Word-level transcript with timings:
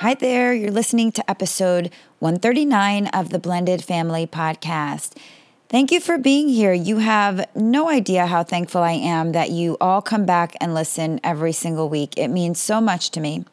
Hi 0.00 0.14
there, 0.14 0.54
you're 0.54 0.70
listening 0.70 1.12
to 1.12 1.30
episode 1.30 1.90
139 2.20 3.08
of 3.08 3.28
the 3.28 3.38
Blended 3.38 3.84
Family 3.84 4.26
Podcast. 4.26 5.14
Thank 5.68 5.92
you 5.92 6.00
for 6.00 6.16
being 6.16 6.48
here. 6.48 6.72
You 6.72 7.00
have 7.00 7.46
no 7.54 7.90
idea 7.90 8.24
how 8.24 8.42
thankful 8.42 8.80
I 8.80 8.92
am 8.92 9.32
that 9.32 9.50
you 9.50 9.76
all 9.78 10.00
come 10.00 10.24
back 10.24 10.56
and 10.58 10.72
listen 10.72 11.20
every 11.22 11.52
single 11.52 11.90
week. 11.90 12.14
It 12.16 12.28
means 12.28 12.58
so 12.58 12.80
much 12.80 13.10
to 13.10 13.20
me. 13.20 13.44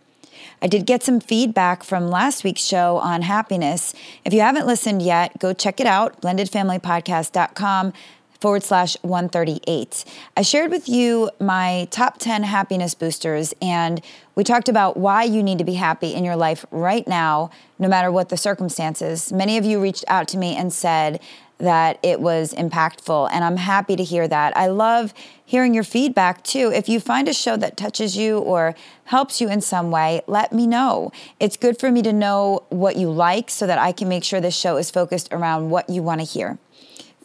I 0.61 0.67
did 0.67 0.85
get 0.85 1.03
some 1.03 1.19
feedback 1.19 1.83
from 1.83 2.09
last 2.09 2.45
week's 2.45 2.61
show 2.61 2.95
on 2.99 3.23
happiness. 3.23 3.93
If 4.23 4.33
you 4.33 4.39
haven't 4.39 4.67
listened 4.67 5.01
yet, 5.01 5.37
go 5.39 5.51
check 5.51 5.81
it 5.81 5.85
out, 5.85 6.21
blendedfamilypodcast.com 6.21 7.91
forward 8.39 8.63
slash 8.63 8.95
138. 9.01 10.05
I 10.35 10.41
shared 10.41 10.71
with 10.71 10.87
you 10.87 11.29
my 11.39 11.87
top 11.91 12.17
10 12.19 12.43
happiness 12.43 12.93
boosters, 12.93 13.53
and 13.61 14.01
we 14.35 14.43
talked 14.43 14.69
about 14.69 14.97
why 14.97 15.23
you 15.23 15.41
need 15.41 15.57
to 15.57 15.63
be 15.63 15.73
happy 15.73 16.13
in 16.13 16.23
your 16.23 16.35
life 16.35 16.65
right 16.71 17.07
now, 17.07 17.49
no 17.79 17.87
matter 17.87 18.11
what 18.11 18.29
the 18.29 18.37
circumstances. 18.37 19.31
Many 19.31 19.57
of 19.57 19.65
you 19.65 19.81
reached 19.81 20.05
out 20.07 20.27
to 20.29 20.37
me 20.37 20.55
and 20.55 20.71
said, 20.71 21.19
that 21.59 21.97
it 22.03 22.19
was 22.19 22.53
impactful. 22.53 23.29
And 23.31 23.43
I'm 23.43 23.57
happy 23.57 23.95
to 23.95 24.03
hear 24.03 24.27
that. 24.27 24.55
I 24.55 24.67
love 24.67 25.13
hearing 25.43 25.73
your 25.73 25.83
feedback 25.83 26.43
too. 26.43 26.71
If 26.73 26.87
you 26.87 26.99
find 26.99 27.27
a 27.27 27.33
show 27.33 27.57
that 27.57 27.77
touches 27.77 28.15
you 28.15 28.39
or 28.39 28.75
helps 29.05 29.41
you 29.41 29.49
in 29.49 29.61
some 29.61 29.89
way, 29.89 30.21
let 30.27 30.53
me 30.53 30.67
know. 30.67 31.11
It's 31.39 31.57
good 31.57 31.79
for 31.79 31.91
me 31.91 32.01
to 32.03 32.13
know 32.13 32.63
what 32.69 32.95
you 32.95 33.09
like 33.09 33.49
so 33.49 33.65
that 33.65 33.79
I 33.79 33.91
can 33.91 34.07
make 34.07 34.23
sure 34.23 34.39
this 34.39 34.55
show 34.55 34.77
is 34.77 34.91
focused 34.91 35.29
around 35.31 35.69
what 35.69 35.89
you 35.89 36.03
want 36.03 36.21
to 36.21 36.25
hear. 36.25 36.57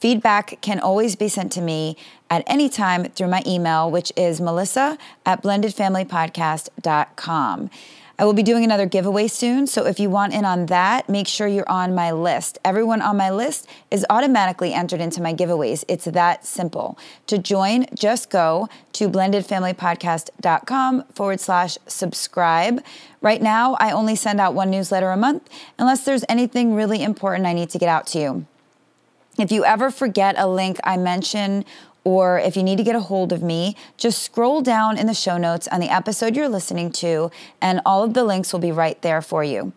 Feedback 0.02 0.60
can 0.62 0.80
always 0.80 1.14
be 1.14 1.28
sent 1.28 1.52
to 1.52 1.60
me 1.60 1.96
at 2.28 2.42
any 2.48 2.68
time 2.68 3.04
through 3.04 3.28
my 3.28 3.40
email, 3.46 3.88
which 3.88 4.12
is 4.16 4.40
melissa 4.40 4.98
at 5.24 5.44
blendedfamilypodcast.com. 5.44 7.70
I 8.18 8.24
will 8.24 8.32
be 8.32 8.42
doing 8.42 8.64
another 8.64 8.86
giveaway 8.86 9.28
soon, 9.28 9.68
so 9.68 9.86
if 9.86 10.00
you 10.00 10.10
want 10.10 10.34
in 10.34 10.44
on 10.44 10.66
that, 10.66 11.08
make 11.08 11.28
sure 11.28 11.46
you're 11.46 11.70
on 11.70 11.94
my 11.94 12.10
list. 12.10 12.58
Everyone 12.64 13.00
on 13.00 13.16
my 13.16 13.30
list 13.30 13.68
is 13.92 14.04
automatically 14.10 14.74
entered 14.74 15.00
into 15.00 15.22
my 15.22 15.34
giveaways. 15.34 15.84
It's 15.86 16.06
that 16.06 16.44
simple. 16.44 16.98
To 17.28 17.38
join, 17.38 17.86
just 17.94 18.28
go 18.28 18.68
to 18.94 19.08
blendedfamilypodcast.com 19.08 21.04
forward 21.14 21.38
slash 21.38 21.78
subscribe. 21.86 22.82
Right 23.20 23.40
now, 23.40 23.76
I 23.78 23.92
only 23.92 24.16
send 24.16 24.40
out 24.40 24.52
one 24.52 24.68
newsletter 24.68 25.12
a 25.12 25.16
month 25.16 25.48
unless 25.78 26.04
there's 26.04 26.24
anything 26.28 26.74
really 26.74 27.04
important 27.04 27.46
I 27.46 27.52
need 27.52 27.70
to 27.70 27.78
get 27.78 27.88
out 27.88 28.08
to 28.08 28.18
you. 28.18 28.46
If 29.38 29.50
you 29.50 29.64
ever 29.64 29.90
forget 29.90 30.34
a 30.38 30.46
link 30.46 30.78
I 30.84 30.96
mention 30.96 31.64
or 32.04 32.38
if 32.38 32.56
you 32.56 32.62
need 32.62 32.76
to 32.76 32.84
get 32.84 32.96
a 32.96 33.00
hold 33.00 33.32
of 33.32 33.42
me, 33.42 33.76
just 33.96 34.22
scroll 34.22 34.60
down 34.60 34.98
in 34.98 35.06
the 35.06 35.14
show 35.14 35.38
notes 35.38 35.68
on 35.68 35.80
the 35.80 35.88
episode 35.88 36.36
you're 36.36 36.48
listening 36.48 36.90
to, 36.90 37.30
and 37.60 37.80
all 37.86 38.02
of 38.02 38.12
the 38.12 38.24
links 38.24 38.52
will 38.52 38.60
be 38.60 38.72
right 38.72 39.00
there 39.02 39.22
for 39.22 39.44
you. 39.44 39.72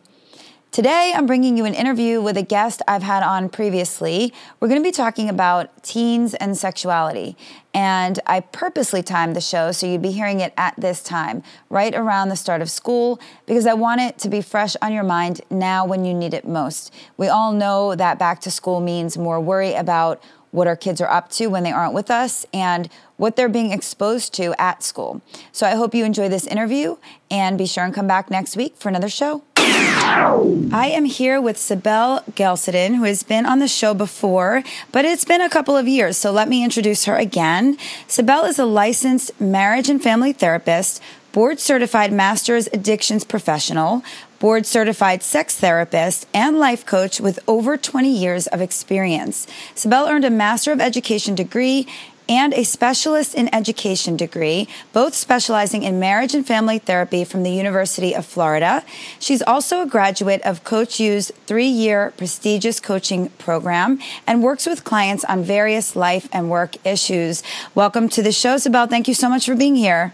Today, 0.75 1.13
I'm 1.15 1.25
bringing 1.25 1.55
you 1.55 1.63
an 1.63 1.73
interview 1.73 2.21
with 2.21 2.35
a 2.35 2.41
guest 2.41 2.81
I've 2.85 3.01
had 3.01 3.23
on 3.23 3.47
previously. 3.47 4.33
We're 4.59 4.67
going 4.67 4.81
to 4.81 4.85
be 4.85 4.91
talking 4.91 5.29
about 5.29 5.81
teens 5.83 6.33
and 6.33 6.57
sexuality. 6.57 7.37
And 7.73 8.19
I 8.25 8.41
purposely 8.41 9.01
timed 9.01 9.37
the 9.37 9.41
show 9.41 9.71
so 9.71 9.87
you'd 9.87 10.01
be 10.01 10.11
hearing 10.11 10.41
it 10.41 10.53
at 10.57 10.73
this 10.77 11.01
time, 11.01 11.43
right 11.69 11.95
around 11.95 12.27
the 12.27 12.35
start 12.35 12.61
of 12.61 12.69
school, 12.69 13.21
because 13.45 13.65
I 13.65 13.73
want 13.73 14.01
it 14.01 14.17
to 14.17 14.27
be 14.27 14.41
fresh 14.41 14.75
on 14.81 14.91
your 14.91 15.05
mind 15.05 15.39
now 15.49 15.85
when 15.85 16.03
you 16.03 16.13
need 16.13 16.33
it 16.33 16.45
most. 16.45 16.93
We 17.15 17.29
all 17.29 17.53
know 17.53 17.95
that 17.95 18.19
back 18.19 18.41
to 18.41 18.51
school 18.51 18.81
means 18.81 19.17
more 19.17 19.39
worry 19.39 19.75
about 19.75 20.21
what 20.51 20.67
our 20.67 20.75
kids 20.75 20.99
are 20.99 21.09
up 21.09 21.29
to 21.29 21.47
when 21.47 21.63
they 21.63 21.71
aren't 21.71 21.93
with 21.93 22.11
us, 22.11 22.45
and 22.53 22.89
what 23.15 23.37
they're 23.37 23.47
being 23.47 23.71
exposed 23.71 24.33
to 24.33 24.53
at 24.59 24.83
school. 24.83 25.21
So 25.53 25.65
I 25.65 25.75
hope 25.75 25.95
you 25.95 26.03
enjoy 26.03 26.27
this 26.27 26.45
interview 26.45 26.97
and 27.31 27.57
be 27.57 27.65
sure 27.65 27.85
and 27.85 27.93
come 27.93 28.07
back 28.07 28.29
next 28.29 28.57
week 28.57 28.75
for 28.75 28.89
another 28.89 29.07
show. 29.07 29.41
I 29.65 30.89
am 30.93 31.05
here 31.05 31.41
with 31.41 31.57
Sibel 31.57 32.23
Gelsedin, 32.31 32.95
who 32.95 33.03
has 33.03 33.23
been 33.23 33.45
on 33.45 33.59
the 33.59 33.67
show 33.67 33.93
before, 33.93 34.63
but 34.91 35.05
it's 35.05 35.25
been 35.25 35.41
a 35.41 35.49
couple 35.49 35.75
of 35.75 35.87
years, 35.87 36.17
so 36.17 36.31
let 36.31 36.47
me 36.47 36.63
introduce 36.63 37.05
her 37.05 37.15
again. 37.15 37.77
Sibel 38.07 38.47
is 38.47 38.59
a 38.59 38.65
licensed 38.65 39.39
marriage 39.39 39.89
and 39.89 40.01
family 40.01 40.33
therapist, 40.33 41.01
board 41.31 41.59
certified 41.59 42.13
master's 42.13 42.67
addictions 42.71 43.23
professional, 43.23 44.03
board 44.39 44.65
certified 44.65 45.23
sex 45.23 45.57
therapist, 45.57 46.27
and 46.33 46.59
life 46.59 46.85
coach 46.85 47.19
with 47.19 47.39
over 47.47 47.77
20 47.77 48.09
years 48.09 48.47
of 48.47 48.61
experience. 48.61 49.47
Sibel 49.75 50.09
earned 50.09 50.25
a 50.25 50.29
Master 50.29 50.71
of 50.71 50.79
Education 50.79 51.35
degree 51.35 51.87
and 52.27 52.53
a 52.53 52.63
specialist 52.63 53.35
in 53.35 53.53
education 53.53 54.15
degree, 54.17 54.67
both 54.93 55.13
specializing 55.13 55.83
in 55.83 55.99
marriage 55.99 56.33
and 56.33 56.45
family 56.45 56.79
therapy 56.79 57.23
from 57.23 57.43
the 57.43 57.51
University 57.51 58.13
of 58.13 58.25
Florida. 58.25 58.83
She's 59.19 59.41
also 59.41 59.81
a 59.81 59.85
graduate 59.85 60.41
of 60.43 60.63
Coach 60.63 60.99
U's 60.99 61.31
three 61.45 61.67
year 61.67 62.13
prestigious 62.17 62.79
coaching 62.79 63.29
program 63.37 63.99
and 64.27 64.43
works 64.43 64.65
with 64.65 64.83
clients 64.83 65.23
on 65.25 65.43
various 65.43 65.95
life 65.95 66.27
and 66.31 66.49
work 66.49 66.75
issues. 66.85 67.43
Welcome 67.73 68.09
to 68.09 68.21
the 68.21 68.31
show, 68.31 68.55
Sibel. 68.55 68.89
Thank 68.89 69.07
you 69.07 69.13
so 69.13 69.29
much 69.29 69.45
for 69.45 69.55
being 69.55 69.75
here. 69.75 70.13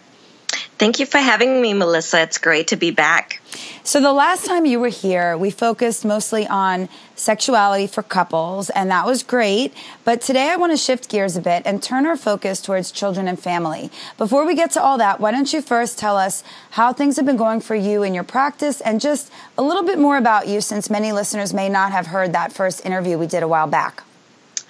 Thank 0.77 0.99
you 0.99 1.05
for 1.05 1.19
having 1.19 1.61
me, 1.61 1.73
Melissa. 1.73 2.21
It's 2.21 2.37
great 2.37 2.69
to 2.69 2.75
be 2.75 2.91
back. 2.91 3.40
So, 3.83 3.99
the 3.99 4.13
last 4.13 4.45
time 4.45 4.65
you 4.65 4.79
were 4.79 4.89
here, 4.89 5.37
we 5.37 5.49
focused 5.49 6.05
mostly 6.05 6.47
on 6.47 6.87
sexuality 7.15 7.87
for 7.87 8.03
couples, 8.03 8.69
and 8.71 8.89
that 8.91 9.05
was 9.05 9.23
great. 9.23 9.73
But 10.03 10.21
today 10.21 10.49
I 10.49 10.55
want 10.55 10.71
to 10.71 10.77
shift 10.77 11.09
gears 11.09 11.35
a 11.35 11.41
bit 11.41 11.63
and 11.65 11.81
turn 11.81 12.05
our 12.05 12.17
focus 12.17 12.61
towards 12.61 12.91
children 12.91 13.27
and 13.27 13.39
family. 13.39 13.91
Before 14.17 14.45
we 14.45 14.55
get 14.55 14.71
to 14.71 14.81
all 14.81 14.97
that, 14.97 15.19
why 15.19 15.31
don't 15.31 15.51
you 15.51 15.61
first 15.61 15.99
tell 15.99 16.17
us 16.17 16.43
how 16.71 16.93
things 16.93 17.17
have 17.17 17.25
been 17.25 17.37
going 17.37 17.61
for 17.61 17.75
you 17.75 18.03
in 18.03 18.13
your 18.13 18.23
practice 18.23 18.81
and 18.81 19.01
just 19.01 19.31
a 19.57 19.61
little 19.61 19.83
bit 19.83 19.99
more 19.99 20.17
about 20.17 20.47
you, 20.47 20.61
since 20.61 20.89
many 20.89 21.11
listeners 21.11 21.53
may 21.53 21.69
not 21.69 21.91
have 21.91 22.07
heard 22.07 22.33
that 22.33 22.53
first 22.53 22.85
interview 22.85 23.17
we 23.17 23.27
did 23.27 23.43
a 23.43 23.47
while 23.47 23.67
back? 23.67 24.03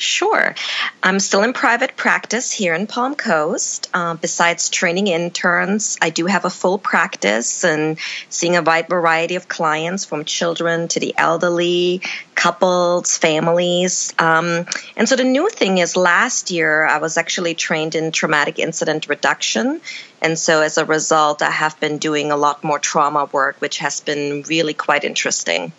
Sure. 0.01 0.55
I'm 1.03 1.19
still 1.19 1.43
in 1.43 1.53
private 1.53 1.95
practice 1.95 2.51
here 2.51 2.73
in 2.73 2.87
Palm 2.87 3.13
Coast. 3.13 3.87
Uh, 3.93 4.15
besides 4.15 4.69
training 4.69 5.05
interns, 5.05 5.99
I 6.01 6.09
do 6.09 6.25
have 6.25 6.43
a 6.43 6.49
full 6.49 6.79
practice 6.79 7.63
and 7.63 7.99
seeing 8.27 8.55
a 8.55 8.63
wide 8.63 8.87
variety 8.89 9.35
of 9.35 9.47
clients 9.47 10.03
from 10.03 10.25
children 10.25 10.87
to 10.87 10.99
the 10.99 11.13
elderly, 11.15 12.01
couples, 12.33 13.15
families. 13.15 14.11
Um, 14.17 14.65
and 14.95 15.07
so 15.07 15.15
the 15.15 15.23
new 15.23 15.49
thing 15.49 15.77
is 15.77 15.95
last 15.95 16.49
year 16.49 16.83
I 16.83 16.97
was 16.97 17.17
actually 17.17 17.53
trained 17.53 17.93
in 17.93 18.11
traumatic 18.11 18.57
incident 18.57 19.07
reduction. 19.07 19.81
And 20.19 20.37
so 20.37 20.63
as 20.63 20.79
a 20.79 20.85
result, 20.85 21.43
I 21.43 21.51
have 21.51 21.79
been 21.79 21.99
doing 21.99 22.31
a 22.31 22.37
lot 22.37 22.63
more 22.63 22.79
trauma 22.79 23.25
work, 23.25 23.57
which 23.59 23.77
has 23.77 24.01
been 24.01 24.41
really 24.47 24.73
quite 24.73 25.03
interesting. 25.03 25.73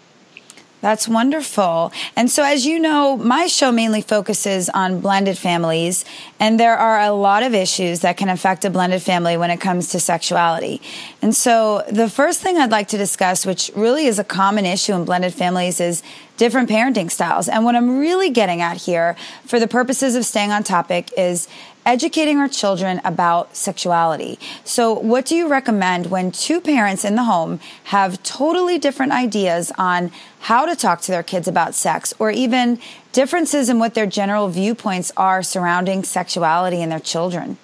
That's 0.82 1.06
wonderful. 1.06 1.92
And 2.16 2.28
so, 2.28 2.42
as 2.42 2.66
you 2.66 2.80
know, 2.80 3.16
my 3.16 3.46
show 3.46 3.70
mainly 3.70 4.02
focuses 4.02 4.68
on 4.68 5.00
blended 5.00 5.38
families, 5.38 6.04
and 6.40 6.58
there 6.58 6.76
are 6.76 7.00
a 7.00 7.12
lot 7.12 7.44
of 7.44 7.54
issues 7.54 8.00
that 8.00 8.16
can 8.16 8.28
affect 8.28 8.64
a 8.64 8.70
blended 8.70 9.00
family 9.00 9.36
when 9.36 9.52
it 9.52 9.60
comes 9.60 9.90
to 9.90 10.00
sexuality. 10.00 10.82
And 11.22 11.36
so, 11.36 11.84
the 11.88 12.10
first 12.10 12.40
thing 12.40 12.58
I'd 12.58 12.72
like 12.72 12.88
to 12.88 12.98
discuss, 12.98 13.46
which 13.46 13.70
really 13.76 14.06
is 14.06 14.18
a 14.18 14.24
common 14.24 14.66
issue 14.66 14.92
in 14.92 15.04
blended 15.04 15.32
families, 15.32 15.80
is 15.80 16.02
different 16.36 16.68
parenting 16.68 17.12
styles. 17.12 17.48
And 17.48 17.64
what 17.64 17.76
I'm 17.76 18.00
really 18.00 18.30
getting 18.30 18.60
at 18.60 18.76
here, 18.76 19.14
for 19.44 19.60
the 19.60 19.68
purposes 19.68 20.16
of 20.16 20.24
staying 20.24 20.50
on 20.50 20.64
topic, 20.64 21.12
is 21.16 21.46
educating 21.84 22.38
our 22.38 22.48
children 22.48 23.00
about 23.04 23.56
sexuality. 23.56 24.38
So, 24.64 24.92
what 24.92 25.26
do 25.26 25.34
you 25.34 25.48
recommend 25.48 26.06
when 26.06 26.32
two 26.32 26.60
parents 26.60 27.04
in 27.04 27.16
the 27.16 27.24
home 27.24 27.60
have 27.84 28.22
totally 28.22 28.78
different 28.78 29.12
ideas 29.12 29.72
on 29.76 30.10
how 30.40 30.66
to 30.66 30.76
talk 30.76 31.00
to 31.02 31.12
their 31.12 31.22
kids 31.22 31.48
about 31.48 31.74
sex 31.74 32.12
or 32.18 32.30
even 32.30 32.78
differences 33.12 33.68
in 33.68 33.78
what 33.78 33.94
their 33.94 34.06
general 34.06 34.48
viewpoints 34.48 35.12
are 35.16 35.42
surrounding 35.42 36.04
sexuality 36.04 36.80
in 36.82 36.88
their 36.88 37.00
children? 37.00 37.58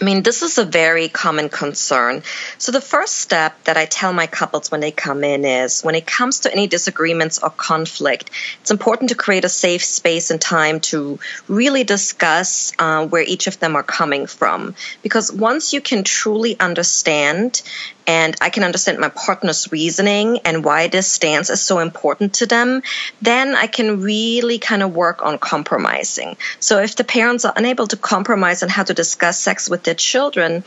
I 0.00 0.04
mean, 0.04 0.22
this 0.22 0.42
is 0.42 0.58
a 0.58 0.64
very 0.64 1.08
common 1.08 1.48
concern. 1.48 2.22
So, 2.58 2.72
the 2.72 2.80
first 2.80 3.16
step 3.16 3.62
that 3.64 3.76
I 3.76 3.86
tell 3.86 4.12
my 4.12 4.26
couples 4.26 4.70
when 4.70 4.80
they 4.80 4.90
come 4.90 5.22
in 5.22 5.44
is 5.44 5.82
when 5.82 5.94
it 5.94 6.06
comes 6.06 6.40
to 6.40 6.52
any 6.52 6.66
disagreements 6.66 7.38
or 7.38 7.50
conflict, 7.50 8.30
it's 8.60 8.72
important 8.72 9.10
to 9.10 9.14
create 9.14 9.44
a 9.44 9.48
safe 9.48 9.84
space 9.84 10.30
and 10.30 10.40
time 10.40 10.80
to 10.92 11.20
really 11.46 11.84
discuss 11.84 12.72
uh, 12.78 13.06
where 13.06 13.22
each 13.22 13.46
of 13.46 13.60
them 13.60 13.76
are 13.76 13.84
coming 13.84 14.26
from. 14.26 14.74
Because 15.02 15.30
once 15.32 15.72
you 15.72 15.80
can 15.80 16.02
truly 16.02 16.58
understand 16.58 17.62
and 18.06 18.36
I 18.40 18.50
can 18.50 18.64
understand 18.64 18.98
my 18.98 19.08
partner's 19.08 19.70
reasoning 19.72 20.40
and 20.44 20.64
why 20.64 20.88
this 20.88 21.10
stance 21.10 21.50
is 21.50 21.62
so 21.62 21.78
important 21.78 22.34
to 22.34 22.46
them, 22.46 22.82
then 23.22 23.54
I 23.54 23.66
can 23.66 24.02
really 24.02 24.58
kind 24.58 24.82
of 24.82 24.94
work 24.94 25.24
on 25.24 25.38
compromising. 25.38 26.36
So 26.60 26.80
if 26.80 26.96
the 26.96 27.04
parents 27.04 27.44
are 27.44 27.52
unable 27.56 27.86
to 27.88 27.96
compromise 27.96 28.62
on 28.62 28.68
how 28.68 28.82
to 28.82 28.94
discuss 28.94 29.38
sex 29.38 29.68
with 29.68 29.82
their 29.84 29.94
children, 29.94 30.64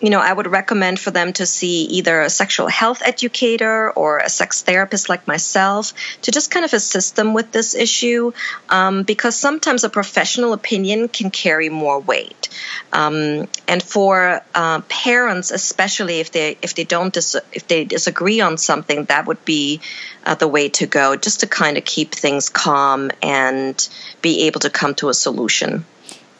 you 0.00 0.10
know, 0.10 0.20
I 0.20 0.32
would 0.32 0.46
recommend 0.46 1.00
for 1.00 1.10
them 1.10 1.32
to 1.34 1.46
see 1.46 1.84
either 1.84 2.20
a 2.20 2.28
sexual 2.28 2.68
health 2.68 3.00
educator 3.02 3.90
or 3.90 4.18
a 4.18 4.28
sex 4.28 4.62
therapist 4.62 5.08
like 5.08 5.26
myself 5.26 5.94
to 6.22 6.30
just 6.30 6.50
kind 6.50 6.66
of 6.66 6.74
assist 6.74 7.16
them 7.16 7.32
with 7.32 7.50
this 7.50 7.74
issue 7.74 8.32
um, 8.68 9.04
because 9.04 9.36
sometimes 9.36 9.84
a 9.84 9.88
professional 9.88 10.52
opinion 10.52 11.08
can 11.08 11.30
carry 11.30 11.70
more 11.70 11.98
weight. 11.98 12.48
Um, 12.92 13.48
and 13.66 13.82
for 13.82 14.42
uh, 14.54 14.82
parents, 14.82 15.50
especially 15.50 16.20
if 16.20 16.30
they 16.30 16.58
if 16.60 16.74
they 16.74 16.84
don't 16.84 17.12
dis- 17.12 17.36
if 17.52 17.66
they 17.66 17.84
disagree 17.84 18.40
on 18.40 18.58
something, 18.58 19.06
that 19.06 19.26
would 19.26 19.44
be 19.46 19.80
uh, 20.24 20.34
the 20.34 20.48
way 20.48 20.68
to 20.70 20.86
go, 20.86 21.16
just 21.16 21.40
to 21.40 21.46
kind 21.46 21.78
of 21.78 21.84
keep 21.84 22.12
things 22.12 22.50
calm 22.50 23.10
and 23.22 23.88
be 24.20 24.46
able 24.46 24.60
to 24.60 24.70
come 24.70 24.94
to 24.96 25.08
a 25.08 25.14
solution. 25.14 25.86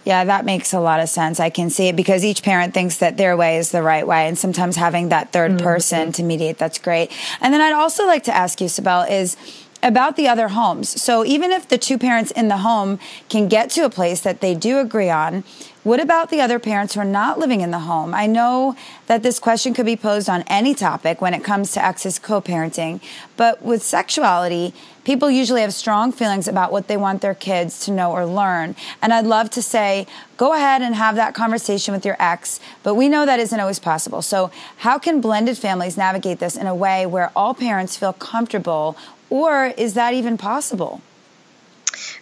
Yeah, 0.06 0.24
that 0.24 0.44
makes 0.44 0.72
a 0.72 0.78
lot 0.78 1.00
of 1.00 1.08
sense. 1.08 1.40
I 1.40 1.50
can 1.50 1.68
see 1.68 1.88
it 1.88 1.96
because 1.96 2.24
each 2.24 2.44
parent 2.44 2.72
thinks 2.72 2.98
that 2.98 3.16
their 3.16 3.36
way 3.36 3.56
is 3.56 3.72
the 3.72 3.82
right 3.82 4.06
way. 4.06 4.28
And 4.28 4.38
sometimes 4.38 4.76
having 4.76 5.08
that 5.08 5.32
3rd 5.32 5.56
mm-hmm. 5.56 5.66
person 5.66 6.12
to 6.12 6.22
mediate, 6.22 6.58
that's 6.58 6.78
great. 6.78 7.10
And 7.40 7.52
then 7.52 7.60
I'd 7.60 7.72
also 7.72 8.06
like 8.06 8.22
to 8.24 8.34
ask 8.34 8.60
you, 8.60 8.68
Sibel, 8.68 9.10
is 9.10 9.36
about 9.86 10.16
the 10.16 10.26
other 10.26 10.48
homes. 10.48 11.00
So 11.00 11.24
even 11.24 11.52
if 11.52 11.68
the 11.68 11.78
two 11.78 11.96
parents 11.96 12.32
in 12.32 12.48
the 12.48 12.58
home 12.58 12.98
can 13.28 13.46
get 13.46 13.70
to 13.70 13.84
a 13.84 13.90
place 13.90 14.20
that 14.22 14.40
they 14.40 14.52
do 14.52 14.80
agree 14.80 15.10
on, 15.10 15.44
what 15.84 16.00
about 16.00 16.30
the 16.30 16.40
other 16.40 16.58
parents 16.58 16.94
who 16.94 17.00
are 17.00 17.04
not 17.04 17.38
living 17.38 17.60
in 17.60 17.70
the 17.70 17.78
home? 17.78 18.12
I 18.12 18.26
know 18.26 18.74
that 19.06 19.22
this 19.22 19.38
question 19.38 19.72
could 19.72 19.86
be 19.86 19.94
posed 19.94 20.28
on 20.28 20.42
any 20.48 20.74
topic 20.74 21.20
when 21.20 21.32
it 21.32 21.44
comes 21.44 21.70
to 21.74 21.80
access 21.80 22.18
co 22.18 22.40
parenting, 22.40 23.00
but 23.36 23.62
with 23.62 23.84
sexuality, 23.84 24.74
people 25.04 25.30
usually 25.30 25.60
have 25.60 25.72
strong 25.72 26.10
feelings 26.10 26.48
about 26.48 26.72
what 26.72 26.88
they 26.88 26.96
want 26.96 27.22
their 27.22 27.36
kids 27.36 27.84
to 27.84 27.92
know 27.92 28.10
or 28.10 28.26
learn. 28.26 28.74
And 29.00 29.14
I'd 29.14 29.26
love 29.26 29.48
to 29.50 29.62
say, 29.62 30.08
go 30.36 30.52
ahead 30.52 30.82
and 30.82 30.96
have 30.96 31.14
that 31.14 31.32
conversation 31.32 31.94
with 31.94 32.04
your 32.04 32.16
ex, 32.18 32.58
but 32.82 32.96
we 32.96 33.08
know 33.08 33.24
that 33.24 33.38
isn't 33.38 33.60
always 33.60 33.78
possible. 33.78 34.22
So, 34.22 34.50
how 34.78 34.98
can 34.98 35.20
blended 35.20 35.56
families 35.56 35.96
navigate 35.96 36.40
this 36.40 36.56
in 36.56 36.66
a 36.66 36.74
way 36.74 37.06
where 37.06 37.30
all 37.36 37.54
parents 37.54 37.96
feel 37.96 38.12
comfortable, 38.12 38.96
or 39.30 39.66
is 39.66 39.94
that 39.94 40.14
even 40.14 40.38
possible? 40.38 41.00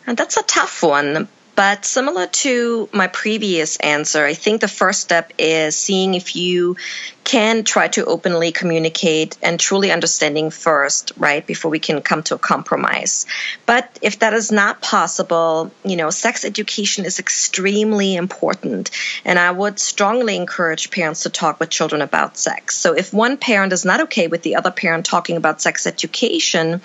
And 0.06 0.16
that's 0.16 0.36
a 0.36 0.42
tough 0.42 0.82
one 0.82 1.28
but 1.54 1.84
similar 1.84 2.26
to 2.26 2.88
my 2.92 3.06
previous 3.06 3.76
answer, 3.76 4.24
I 4.24 4.34
think 4.34 4.60
the 4.60 4.68
first 4.68 5.00
step 5.00 5.32
is 5.38 5.76
seeing 5.76 6.14
if 6.14 6.34
you 6.34 6.76
can 7.24 7.64
try 7.64 7.88
to 7.88 8.04
openly 8.04 8.52
communicate 8.52 9.36
and 9.42 9.58
truly 9.58 9.90
understanding 9.90 10.50
first, 10.50 11.12
right, 11.16 11.46
before 11.46 11.70
we 11.70 11.78
can 11.78 12.02
come 12.02 12.22
to 12.22 12.34
a 12.34 12.38
compromise. 12.38 13.26
But 13.64 13.98
if 14.02 14.18
that 14.18 14.34
is 14.34 14.52
not 14.52 14.82
possible, 14.82 15.72
you 15.84 15.96
know, 15.96 16.10
sex 16.10 16.44
education 16.44 17.06
is 17.06 17.18
extremely 17.18 18.14
important. 18.14 18.90
And 19.24 19.38
I 19.38 19.50
would 19.50 19.80
strongly 19.80 20.36
encourage 20.36 20.90
parents 20.90 21.22
to 21.22 21.30
talk 21.30 21.58
with 21.60 21.70
children 21.70 22.02
about 22.02 22.36
sex. 22.36 22.76
So 22.76 22.92
if 22.92 23.12
one 23.12 23.38
parent 23.38 23.72
is 23.72 23.86
not 23.86 24.02
okay 24.02 24.28
with 24.28 24.42
the 24.42 24.56
other 24.56 24.70
parent 24.70 25.06
talking 25.06 25.36
about 25.36 25.62
sex 25.62 25.86
education, 25.86 26.82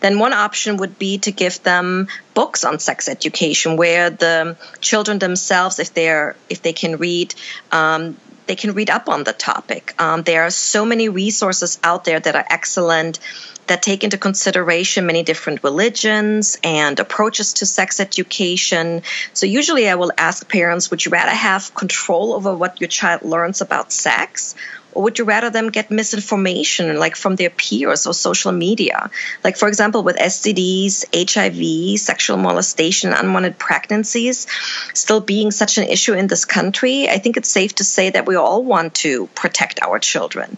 then 0.00 0.18
one 0.20 0.32
option 0.32 0.76
would 0.76 0.98
be 0.98 1.18
to 1.18 1.32
give 1.32 1.62
them 1.64 2.06
books 2.32 2.64
on 2.64 2.78
sex 2.78 3.08
education 3.08 3.76
where 3.76 4.08
the 4.10 4.56
children 4.80 5.18
themselves, 5.18 5.78
if 5.80 5.92
they're 5.92 6.36
if 6.48 6.62
they 6.62 6.72
can 6.72 6.96
read, 6.96 7.34
um, 7.72 8.16
they 8.50 8.56
can 8.56 8.72
read 8.72 8.90
up 8.90 9.08
on 9.08 9.22
the 9.22 9.32
topic. 9.32 9.94
Um, 9.96 10.24
there 10.24 10.42
are 10.42 10.50
so 10.50 10.84
many 10.84 11.08
resources 11.08 11.78
out 11.84 12.02
there 12.02 12.18
that 12.18 12.34
are 12.34 12.44
excellent 12.50 13.20
that 13.68 13.80
take 13.80 14.02
into 14.02 14.18
consideration 14.18 15.06
many 15.06 15.22
different 15.22 15.62
religions 15.62 16.58
and 16.64 16.98
approaches 16.98 17.52
to 17.52 17.66
sex 17.66 18.00
education. 18.00 19.02
So, 19.34 19.46
usually, 19.46 19.88
I 19.88 19.94
will 19.94 20.10
ask 20.18 20.48
parents 20.48 20.90
would 20.90 21.04
you 21.04 21.12
rather 21.12 21.30
have 21.30 21.72
control 21.76 22.32
over 22.32 22.52
what 22.52 22.80
your 22.80 22.88
child 22.88 23.22
learns 23.22 23.60
about 23.60 23.92
sex? 23.92 24.56
Or 24.92 25.04
would 25.04 25.18
you 25.18 25.24
rather 25.24 25.50
them 25.50 25.70
get 25.70 25.90
misinformation 25.90 26.98
like 26.98 27.16
from 27.16 27.36
their 27.36 27.50
peers 27.50 28.06
or 28.06 28.14
social 28.14 28.52
media? 28.52 29.10
Like, 29.44 29.56
for 29.56 29.68
example, 29.68 30.02
with 30.02 30.16
STDs, 30.16 31.04
HIV, 31.14 32.00
sexual 32.00 32.36
molestation, 32.36 33.12
unwanted 33.12 33.58
pregnancies 33.58 34.46
still 34.94 35.20
being 35.20 35.50
such 35.50 35.78
an 35.78 35.84
issue 35.84 36.14
in 36.14 36.26
this 36.26 36.44
country, 36.44 37.08
I 37.08 37.18
think 37.18 37.36
it's 37.36 37.48
safe 37.48 37.74
to 37.76 37.84
say 37.84 38.10
that 38.10 38.26
we 38.26 38.36
all 38.36 38.64
want 38.64 38.94
to 38.96 39.26
protect 39.28 39.82
our 39.82 39.98
children. 39.98 40.56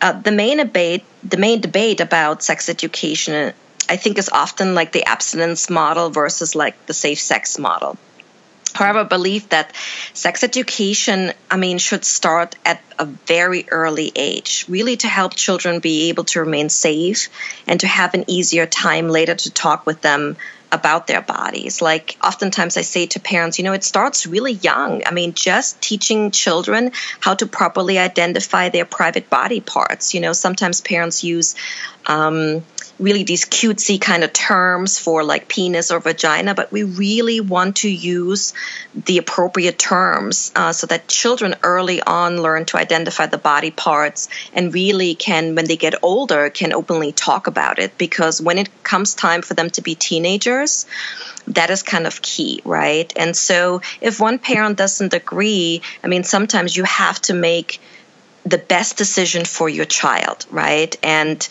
Uh, 0.00 0.12
the 0.12 0.32
main 0.32 0.58
debate, 0.58 1.04
the 1.24 1.36
main 1.36 1.60
debate 1.60 2.00
about 2.00 2.42
sex 2.42 2.68
education, 2.68 3.52
I 3.88 3.96
think, 3.96 4.18
is 4.18 4.28
often 4.28 4.74
like 4.74 4.92
the 4.92 5.04
abstinence 5.04 5.68
model 5.68 6.10
versus 6.10 6.54
like 6.54 6.86
the 6.86 6.94
safe 6.94 7.20
sex 7.20 7.58
model. 7.58 7.96
However, 8.74 9.04
believe 9.04 9.48
that 9.50 9.74
sex 10.14 10.44
education, 10.44 11.32
I 11.50 11.56
mean, 11.56 11.78
should 11.78 12.04
start 12.04 12.56
at 12.64 12.82
a 12.98 13.04
very 13.04 13.66
early 13.70 14.12
age, 14.14 14.66
really 14.68 14.96
to 14.98 15.08
help 15.08 15.34
children 15.34 15.80
be 15.80 16.08
able 16.08 16.24
to 16.24 16.40
remain 16.40 16.68
safe 16.68 17.28
and 17.66 17.80
to 17.80 17.86
have 17.86 18.14
an 18.14 18.24
easier 18.28 18.66
time 18.66 19.08
later 19.08 19.34
to 19.34 19.50
talk 19.50 19.86
with 19.86 20.00
them 20.00 20.36
about 20.70 21.06
their 21.06 21.22
bodies. 21.22 21.80
Like, 21.80 22.16
oftentimes 22.22 22.76
I 22.76 22.82
say 22.82 23.06
to 23.06 23.20
parents, 23.20 23.58
you 23.58 23.64
know, 23.64 23.72
it 23.72 23.84
starts 23.84 24.26
really 24.26 24.52
young. 24.52 25.02
I 25.06 25.10
mean, 25.12 25.34
just 25.34 25.80
teaching 25.80 26.30
children 26.30 26.92
how 27.20 27.34
to 27.34 27.46
properly 27.46 27.98
identify 27.98 28.68
their 28.68 28.84
private 28.84 29.30
body 29.30 29.60
parts. 29.60 30.14
You 30.14 30.20
know, 30.20 30.32
sometimes 30.32 30.80
parents 30.80 31.24
use, 31.24 31.54
um, 32.06 32.62
really 32.98 33.22
these 33.22 33.44
cutesy 33.44 34.00
kind 34.00 34.24
of 34.24 34.32
terms 34.32 34.98
for 34.98 35.22
like 35.22 35.48
penis 35.48 35.92
or 35.92 36.00
vagina, 36.00 36.54
but 36.54 36.72
we 36.72 36.82
really 36.82 37.40
want 37.40 37.76
to 37.76 37.88
use 37.88 38.54
the 39.06 39.18
appropriate 39.18 39.78
terms 39.78 40.50
uh, 40.56 40.72
so 40.72 40.86
that 40.88 41.06
children 41.06 41.54
early 41.62 42.02
on 42.02 42.42
learn 42.42 42.64
to 42.64 42.76
identify 42.76 43.26
the 43.26 43.38
body 43.38 43.70
parts 43.70 44.28
and 44.52 44.74
really 44.74 45.14
can, 45.14 45.54
when 45.54 45.66
they 45.66 45.76
get 45.76 45.94
older, 46.02 46.50
can 46.50 46.72
openly 46.72 47.12
talk 47.12 47.46
about 47.46 47.78
it. 47.78 47.96
Because 47.98 48.42
when 48.42 48.58
it 48.58 48.68
comes 48.82 49.14
time 49.14 49.42
for 49.42 49.54
them 49.54 49.70
to 49.70 49.80
be 49.80 49.94
teenagers, 49.94 50.57
that 51.48 51.70
is 51.70 51.82
kind 51.82 52.06
of 52.06 52.20
key, 52.22 52.60
right? 52.64 53.12
And 53.16 53.36
so 53.36 53.80
if 54.00 54.20
one 54.20 54.38
parent 54.38 54.76
doesn't 54.76 55.14
agree, 55.14 55.82
I 56.02 56.08
mean, 56.08 56.24
sometimes 56.24 56.76
you 56.76 56.84
have 56.84 57.20
to 57.22 57.34
make 57.34 57.80
the 58.44 58.58
best 58.58 58.96
decision 58.96 59.44
for 59.44 59.68
your 59.68 59.84
child, 59.84 60.46
right? 60.50 60.96
And 61.02 61.46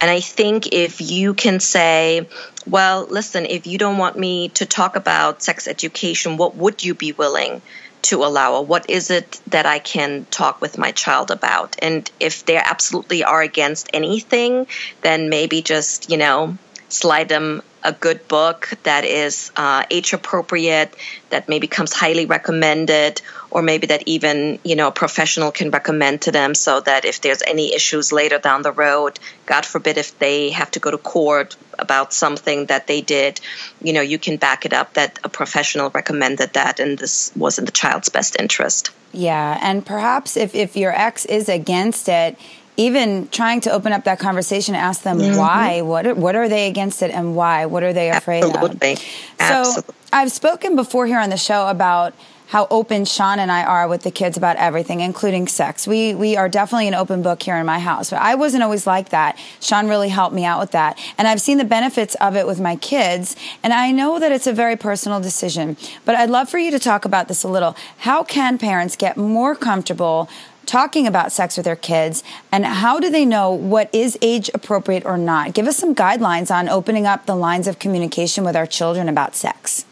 and 0.00 0.10
I 0.10 0.20
think 0.20 0.72
if 0.72 1.00
you 1.00 1.32
can 1.32 1.60
say, 1.60 2.28
well, 2.66 3.06
listen, 3.08 3.46
if 3.46 3.66
you 3.66 3.78
don't 3.78 3.98
want 3.98 4.18
me 4.18 4.48
to 4.50 4.66
talk 4.66 4.96
about 4.96 5.42
sex 5.42 5.68
education, 5.68 6.36
what 6.36 6.56
would 6.56 6.82
you 6.82 6.94
be 6.94 7.12
willing 7.12 7.62
to 8.02 8.24
allow? 8.24 8.54
Or 8.54 8.64
what 8.64 8.90
is 8.90 9.10
it 9.10 9.40
that 9.46 9.64
I 9.64 9.78
can 9.78 10.26
talk 10.30 10.60
with 10.60 10.76
my 10.76 10.90
child 10.90 11.30
about? 11.30 11.76
And 11.80 12.10
if 12.18 12.44
they 12.44 12.56
absolutely 12.56 13.22
are 13.22 13.40
against 13.40 13.90
anything, 13.92 14.66
then 15.02 15.28
maybe 15.28 15.62
just, 15.62 16.10
you 16.10 16.16
know, 16.16 16.58
slide 16.88 17.28
them 17.28 17.62
a 17.84 17.92
good 17.92 18.28
book 18.28 18.72
that 18.84 19.04
is 19.04 19.50
uh, 19.56 19.84
age 19.90 20.12
appropriate, 20.12 20.94
that 21.30 21.48
maybe 21.48 21.66
comes 21.66 21.92
highly 21.92 22.26
recommended, 22.26 23.20
or 23.50 23.62
maybe 23.62 23.86
that 23.88 24.02
even 24.06 24.58
you 24.64 24.76
know 24.76 24.88
a 24.88 24.92
professional 24.92 25.50
can 25.50 25.70
recommend 25.70 26.22
to 26.22 26.32
them, 26.32 26.54
so 26.54 26.80
that 26.80 27.04
if 27.04 27.20
there's 27.20 27.42
any 27.46 27.74
issues 27.74 28.12
later 28.12 28.38
down 28.38 28.62
the 28.62 28.72
road, 28.72 29.18
God 29.46 29.66
forbid 29.66 29.98
if 29.98 30.18
they 30.18 30.50
have 30.50 30.70
to 30.72 30.80
go 30.80 30.90
to 30.90 30.98
court 30.98 31.56
about 31.78 32.12
something 32.12 32.66
that 32.66 32.86
they 32.86 33.00
did, 33.00 33.40
you 33.82 33.92
know 33.92 34.00
you 34.00 34.18
can 34.18 34.36
back 34.36 34.64
it 34.64 34.72
up 34.72 34.94
that 34.94 35.18
a 35.24 35.28
professional 35.28 35.90
recommended 35.90 36.52
that, 36.54 36.80
and 36.80 36.98
this 36.98 37.32
was 37.36 37.58
in 37.58 37.64
the 37.64 37.72
child's 37.72 38.08
best 38.08 38.36
interest. 38.38 38.90
Yeah, 39.12 39.58
and 39.60 39.84
perhaps 39.84 40.36
if 40.36 40.54
if 40.54 40.76
your 40.76 40.92
ex 40.92 41.24
is 41.26 41.48
against 41.48 42.08
it 42.08 42.36
even 42.76 43.28
trying 43.28 43.60
to 43.62 43.70
open 43.70 43.92
up 43.92 44.04
that 44.04 44.18
conversation, 44.18 44.74
ask 44.74 45.02
them 45.02 45.18
mm-hmm. 45.18 45.36
why. 45.36 45.82
What 45.82 46.06
are, 46.06 46.14
what 46.14 46.36
are 46.36 46.48
they 46.48 46.68
against 46.68 47.02
it, 47.02 47.10
and 47.10 47.36
why? 47.36 47.66
What 47.66 47.82
are 47.82 47.92
they 47.92 48.10
afraid 48.10 48.44
Absolutely. 48.44 48.92
of? 48.92 49.04
Absolutely. 49.38 49.94
So 49.94 49.94
I've 50.12 50.32
spoken 50.32 50.76
before 50.76 51.06
here 51.06 51.18
on 51.18 51.30
the 51.30 51.36
show 51.36 51.68
about 51.68 52.14
how 52.52 52.66
open 52.70 53.06
Sean 53.06 53.38
and 53.38 53.50
I 53.50 53.64
are 53.64 53.88
with 53.88 54.02
the 54.02 54.10
kids 54.10 54.36
about 54.36 54.58
everything, 54.58 55.00
including 55.00 55.48
sex. 55.48 55.86
We 55.86 56.14
we 56.14 56.36
are 56.36 56.50
definitely 56.50 56.86
an 56.86 56.94
open 56.94 57.22
book 57.22 57.42
here 57.42 57.56
in 57.56 57.64
my 57.64 57.78
house. 57.78 58.10
But 58.10 58.20
I 58.20 58.34
wasn't 58.34 58.62
always 58.62 58.86
like 58.86 59.08
that. 59.08 59.38
Sean 59.58 59.88
really 59.88 60.10
helped 60.10 60.34
me 60.34 60.44
out 60.44 60.60
with 60.60 60.72
that. 60.72 60.98
And 61.16 61.26
I've 61.26 61.40
seen 61.40 61.56
the 61.56 61.64
benefits 61.64 62.14
of 62.16 62.36
it 62.36 62.46
with 62.46 62.60
my 62.60 62.76
kids. 62.76 63.36
And 63.62 63.72
I 63.72 63.90
know 63.90 64.18
that 64.18 64.32
it's 64.32 64.46
a 64.46 64.52
very 64.52 64.76
personal 64.76 65.18
decision. 65.18 65.78
But 66.04 66.16
I'd 66.16 66.28
love 66.28 66.50
for 66.50 66.58
you 66.58 66.70
to 66.72 66.78
talk 66.78 67.06
about 67.06 67.28
this 67.28 67.42
a 67.42 67.48
little. 67.48 67.74
How 67.98 68.22
can 68.22 68.58
parents 68.58 68.96
get 68.96 69.16
more 69.16 69.54
comfortable 69.54 70.28
talking 70.66 71.06
about 71.06 71.32
sex 71.32 71.56
with 71.56 71.64
their 71.64 71.76
kids 71.76 72.22
and 72.50 72.64
how 72.64 73.00
do 73.00 73.10
they 73.10 73.24
know 73.24 73.52
what 73.52 73.88
is 73.94 74.18
age 74.22 74.50
appropriate 74.54 75.04
or 75.04 75.18
not? 75.18 75.54
Give 75.54 75.66
us 75.66 75.76
some 75.76 75.94
guidelines 75.94 76.50
on 76.54 76.68
opening 76.68 77.06
up 77.06 77.26
the 77.26 77.36
lines 77.36 77.66
of 77.66 77.78
communication 77.78 78.44
with 78.44 78.56
our 78.56 78.66
children 78.66 79.08
about 79.08 79.34
sex. 79.34 79.84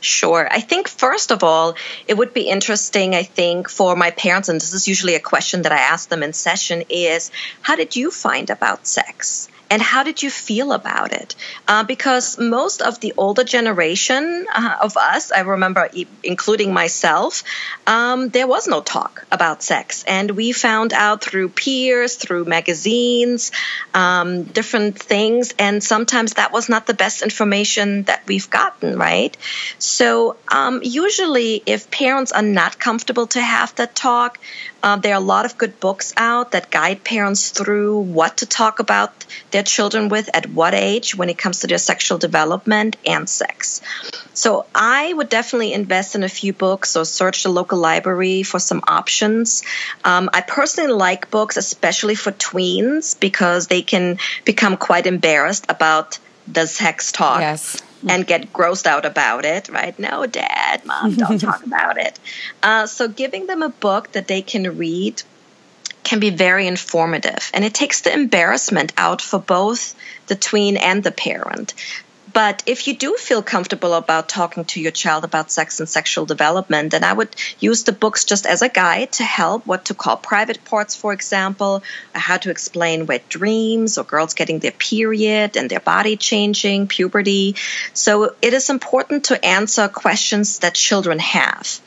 Sure. 0.00 0.46
I 0.50 0.60
think, 0.60 0.88
first 0.88 1.32
of 1.32 1.42
all, 1.42 1.74
it 2.06 2.16
would 2.16 2.32
be 2.32 2.48
interesting, 2.48 3.14
I 3.14 3.24
think, 3.24 3.68
for 3.68 3.96
my 3.96 4.10
parents, 4.10 4.48
and 4.48 4.60
this 4.60 4.72
is 4.72 4.86
usually 4.86 5.14
a 5.14 5.20
question 5.20 5.62
that 5.62 5.72
I 5.72 5.78
ask 5.78 6.08
them 6.08 6.22
in 6.22 6.32
session, 6.32 6.84
is 6.88 7.32
how 7.62 7.76
did 7.76 7.96
you 7.96 8.10
find 8.10 8.50
about 8.50 8.86
sex? 8.86 9.48
And 9.70 9.82
how 9.82 10.02
did 10.02 10.22
you 10.22 10.30
feel 10.30 10.72
about 10.72 11.12
it? 11.12 11.34
Uh, 11.66 11.84
because 11.84 12.38
most 12.38 12.82
of 12.82 13.00
the 13.00 13.14
older 13.16 13.44
generation 13.44 14.46
uh, 14.54 14.76
of 14.80 14.96
us, 14.96 15.32
I 15.32 15.40
remember, 15.40 15.88
e- 15.92 16.06
including 16.22 16.72
myself, 16.72 17.42
um, 17.86 18.28
there 18.28 18.46
was 18.46 18.68
no 18.68 18.80
talk 18.80 19.26
about 19.30 19.62
sex, 19.62 20.04
and 20.06 20.30
we 20.30 20.52
found 20.52 20.92
out 20.92 21.22
through 21.22 21.48
peers, 21.48 22.14
through 22.16 22.44
magazines, 22.44 23.52
um, 23.94 24.44
different 24.44 24.98
things, 24.98 25.54
and 25.58 25.82
sometimes 25.82 26.34
that 26.34 26.52
was 26.52 26.68
not 26.68 26.86
the 26.86 26.94
best 26.94 27.22
information 27.22 28.04
that 28.04 28.22
we've 28.26 28.48
gotten, 28.50 28.98
right? 28.98 29.36
So 29.78 30.36
um, 30.48 30.80
usually, 30.82 31.62
if 31.66 31.90
parents 31.90 32.32
are 32.32 32.42
not 32.42 32.78
comfortable 32.78 33.26
to 33.28 33.40
have 33.40 33.74
that 33.76 33.94
talk, 33.94 34.38
uh, 34.86 34.94
there 34.94 35.14
are 35.14 35.20
a 35.20 35.30
lot 35.34 35.44
of 35.46 35.58
good 35.58 35.80
books 35.80 36.14
out 36.16 36.52
that 36.52 36.70
guide 36.70 37.02
parents 37.02 37.50
through 37.50 37.98
what 37.98 38.36
to 38.36 38.46
talk 38.46 38.78
about 38.78 39.10
their 39.50 39.64
children 39.64 40.08
with 40.08 40.30
at 40.32 40.46
what 40.46 40.74
age 40.74 41.12
when 41.16 41.28
it 41.28 41.36
comes 41.36 41.58
to 41.58 41.66
their 41.66 41.76
sexual 41.76 42.18
development 42.18 42.96
and 43.04 43.28
sex. 43.28 43.82
So 44.32 44.64
I 44.72 45.12
would 45.12 45.28
definitely 45.28 45.72
invest 45.72 46.14
in 46.14 46.22
a 46.22 46.28
few 46.28 46.52
books 46.52 46.94
or 46.94 47.04
search 47.04 47.42
the 47.42 47.48
local 47.48 47.78
library 47.78 48.44
for 48.44 48.60
some 48.60 48.80
options. 48.86 49.64
Um, 50.04 50.30
I 50.32 50.42
personally 50.42 50.92
like 50.92 51.32
books, 51.32 51.56
especially 51.56 52.14
for 52.14 52.30
tweens, 52.30 53.18
because 53.18 53.66
they 53.66 53.82
can 53.82 54.18
become 54.44 54.76
quite 54.76 55.08
embarrassed 55.08 55.66
about 55.68 56.20
the 56.46 56.66
sex 56.66 57.12
talk. 57.12 57.40
Yes 57.40 57.82
and 58.08 58.26
get 58.26 58.52
grossed 58.52 58.86
out 58.86 59.04
about 59.04 59.44
it, 59.44 59.68
right? 59.68 59.98
No, 59.98 60.26
dad, 60.26 60.84
mom, 60.84 61.14
don't 61.14 61.38
talk 61.40 61.64
about 61.64 61.98
it. 61.98 62.18
Uh, 62.62 62.86
so 62.86 63.08
giving 63.08 63.46
them 63.46 63.62
a 63.62 63.68
book 63.68 64.12
that 64.12 64.28
they 64.28 64.42
can 64.42 64.76
read 64.76 65.22
can 66.04 66.20
be 66.20 66.30
very 66.30 66.68
informative 66.68 67.50
and 67.52 67.64
it 67.64 67.74
takes 67.74 68.02
the 68.02 68.12
embarrassment 68.12 68.92
out 68.96 69.20
for 69.20 69.40
both 69.40 69.94
the 70.28 70.36
tween 70.36 70.76
and 70.76 71.02
the 71.02 71.10
parent 71.10 71.74
but 72.36 72.62
if 72.66 72.86
you 72.86 72.94
do 72.94 73.14
feel 73.14 73.42
comfortable 73.42 73.94
about 73.94 74.28
talking 74.28 74.66
to 74.66 74.78
your 74.78 74.90
child 74.90 75.24
about 75.24 75.50
sex 75.50 75.80
and 75.80 75.88
sexual 75.88 76.26
development, 76.26 76.90
then 76.90 77.02
I 77.02 77.14
would 77.14 77.34
use 77.60 77.84
the 77.84 77.92
books 77.92 78.26
just 78.26 78.44
as 78.44 78.60
a 78.60 78.68
guide 78.68 79.12
to 79.12 79.24
help 79.24 79.66
what 79.66 79.86
to 79.86 79.94
call 79.94 80.18
private 80.18 80.62
parts, 80.66 80.94
for 80.94 81.14
example, 81.14 81.82
uh, 82.14 82.18
how 82.18 82.36
to 82.36 82.50
explain 82.50 83.06
wet 83.06 83.30
dreams 83.30 83.96
or 83.96 84.04
girls 84.04 84.34
getting 84.34 84.58
their 84.58 84.72
period 84.72 85.56
and 85.56 85.70
their 85.70 85.80
body 85.80 86.18
changing, 86.18 86.88
puberty. 86.88 87.56
So 87.94 88.34
it 88.42 88.52
is 88.52 88.68
important 88.68 89.24
to 89.30 89.42
answer 89.42 89.88
questions 89.88 90.58
that 90.58 90.74
children 90.74 91.18
have. 91.20 91.80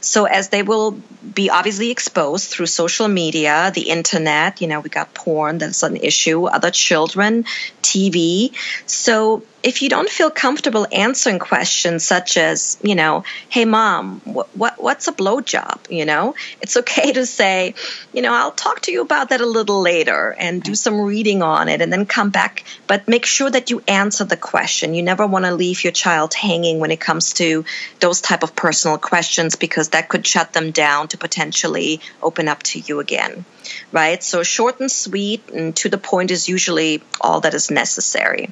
So 0.00 0.24
as 0.24 0.48
they 0.48 0.62
will 0.62 0.92
be 1.34 1.50
obviously 1.50 1.90
exposed 1.90 2.48
through 2.48 2.66
social 2.66 3.06
media, 3.06 3.70
the 3.74 3.90
internet, 3.90 4.62
you 4.62 4.66
know, 4.66 4.80
we 4.80 4.88
got 4.88 5.12
porn, 5.12 5.58
that's 5.58 5.82
an 5.82 5.96
issue, 5.96 6.46
other 6.46 6.70
children, 6.70 7.44
TV. 7.82 8.54
So 8.86 9.42
if 9.62 9.82
you 9.82 9.88
don't 9.88 10.08
feel 10.08 10.30
comfortable 10.30 10.86
answering 10.90 11.38
questions 11.38 12.04
such 12.04 12.36
as, 12.36 12.78
you 12.82 12.94
know, 12.94 13.24
hey 13.48 13.64
mom, 13.64 14.20
what, 14.24 14.48
what 14.56 14.82
what's 14.82 15.08
a 15.08 15.12
blowjob? 15.12 15.78
You 15.90 16.06
know, 16.06 16.34
it's 16.62 16.76
okay 16.78 17.12
to 17.12 17.26
say, 17.26 17.74
you 18.12 18.22
know, 18.22 18.32
I'll 18.32 18.52
talk 18.52 18.80
to 18.82 18.92
you 18.92 19.02
about 19.02 19.30
that 19.30 19.40
a 19.40 19.46
little 19.46 19.82
later 19.82 20.34
and 20.38 20.62
do 20.62 20.74
some 20.74 21.00
reading 21.00 21.42
on 21.42 21.68
it 21.68 21.82
and 21.82 21.92
then 21.92 22.06
come 22.06 22.30
back. 22.30 22.64
But 22.86 23.08
make 23.08 23.26
sure 23.26 23.50
that 23.50 23.70
you 23.70 23.82
answer 23.86 24.24
the 24.24 24.36
question. 24.36 24.94
You 24.94 25.02
never 25.02 25.26
want 25.26 25.44
to 25.44 25.54
leave 25.54 25.84
your 25.84 25.92
child 25.92 26.32
hanging 26.32 26.78
when 26.78 26.90
it 26.90 27.00
comes 27.00 27.34
to 27.34 27.64
those 28.00 28.20
type 28.20 28.42
of 28.42 28.56
personal 28.56 28.98
questions 28.98 29.56
because 29.56 29.90
that 29.90 30.08
could 30.08 30.26
shut 30.26 30.52
them 30.52 30.70
down 30.70 31.08
to 31.08 31.18
potentially 31.18 32.00
open 32.22 32.48
up 32.48 32.62
to 32.62 32.80
you 32.80 33.00
again. 33.00 33.44
Right? 33.92 34.22
So 34.22 34.42
short 34.42 34.80
and 34.80 34.90
sweet 34.90 35.48
and 35.50 35.74
to 35.76 35.88
the 35.88 35.98
point 35.98 36.30
is 36.30 36.48
usually 36.48 37.02
all 37.20 37.40
that 37.40 37.54
is 37.54 37.70
necessary. 37.70 38.50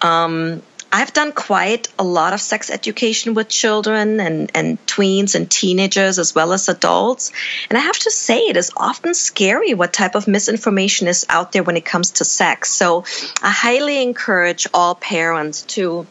Um, 0.00 0.62
I've 0.90 1.12
done 1.12 1.32
quite 1.32 1.88
a 1.98 2.04
lot 2.04 2.32
of 2.32 2.40
sex 2.40 2.70
education 2.70 3.34
with 3.34 3.48
children 3.48 4.20
and, 4.20 4.50
and 4.54 4.84
tweens 4.86 5.34
and 5.34 5.50
teenagers 5.50 6.18
as 6.18 6.34
well 6.34 6.54
as 6.54 6.68
adults. 6.70 7.30
And 7.68 7.76
I 7.76 7.82
have 7.82 7.98
to 7.98 8.10
say, 8.10 8.38
it 8.38 8.56
is 8.56 8.72
often 8.74 9.12
scary 9.12 9.74
what 9.74 9.92
type 9.92 10.14
of 10.14 10.26
misinformation 10.26 11.06
is 11.06 11.26
out 11.28 11.52
there 11.52 11.62
when 11.62 11.76
it 11.76 11.84
comes 11.84 12.12
to 12.12 12.24
sex. 12.24 12.72
So 12.72 13.04
I 13.42 13.50
highly 13.50 14.02
encourage 14.02 14.66
all 14.72 14.94
parents 14.94 15.62
to 15.74 16.06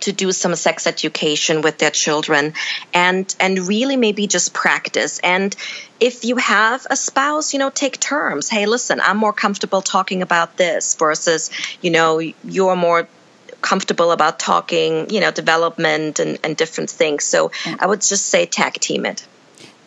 to 0.00 0.12
do 0.12 0.32
some 0.32 0.54
sex 0.54 0.86
education 0.86 1.62
with 1.62 1.78
their 1.78 1.90
children 1.90 2.54
and 2.94 3.34
and 3.40 3.58
really 3.68 3.96
maybe 3.96 4.26
just 4.26 4.54
practice 4.54 5.18
and 5.20 5.54
if 6.00 6.24
you 6.24 6.36
have 6.36 6.86
a 6.90 6.96
spouse 6.96 7.52
you 7.52 7.58
know 7.58 7.70
take 7.70 7.98
terms 7.98 8.48
hey 8.48 8.66
listen 8.66 9.00
i'm 9.00 9.16
more 9.16 9.32
comfortable 9.32 9.82
talking 9.82 10.22
about 10.22 10.56
this 10.56 10.94
versus 10.94 11.50
you 11.80 11.90
know 11.90 12.18
you're 12.18 12.76
more 12.76 13.08
comfortable 13.60 14.12
about 14.12 14.38
talking, 14.38 15.10
you 15.10 15.20
know, 15.20 15.30
development 15.30 16.20
and, 16.20 16.38
and 16.44 16.56
different 16.56 16.90
things. 16.90 17.24
So 17.24 17.50
I 17.78 17.86
would 17.86 18.00
just 18.00 18.26
say 18.26 18.46
tag 18.46 18.74
team 18.74 19.04
it. 19.06 19.26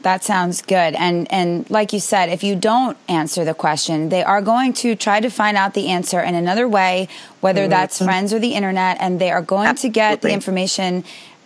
That 0.04 0.24
sounds 0.24 0.62
good. 0.62 0.96
And 0.96 1.32
and 1.32 1.70
like 1.70 1.94
you 1.94 2.00
said, 2.00 2.30
if 2.30 2.44
you 2.44 2.56
don't 2.56 2.98
answer 3.08 3.46
the 3.46 3.54
question, 3.54 4.10
they 4.10 4.24
are 4.24 4.42
going 4.42 4.74
to 4.74 4.96
try 4.96 5.20
to 5.20 5.30
find 5.30 5.58
out 5.58 5.74
the 5.74 5.90
answer 5.90 6.20
in 6.20 6.36
another 6.36 6.68
way, 6.68 7.08
whether 7.40 7.68
that's 7.68 7.98
friends 8.00 8.34
or 8.34 8.40
the 8.40 8.54
internet, 8.54 8.98
and 9.00 9.20
they 9.20 9.32
are 9.32 9.42
going 9.42 9.68
Absolutely. 9.68 9.90
to 9.90 9.94
get 9.94 10.22
the 10.22 10.32
information 10.32 11.04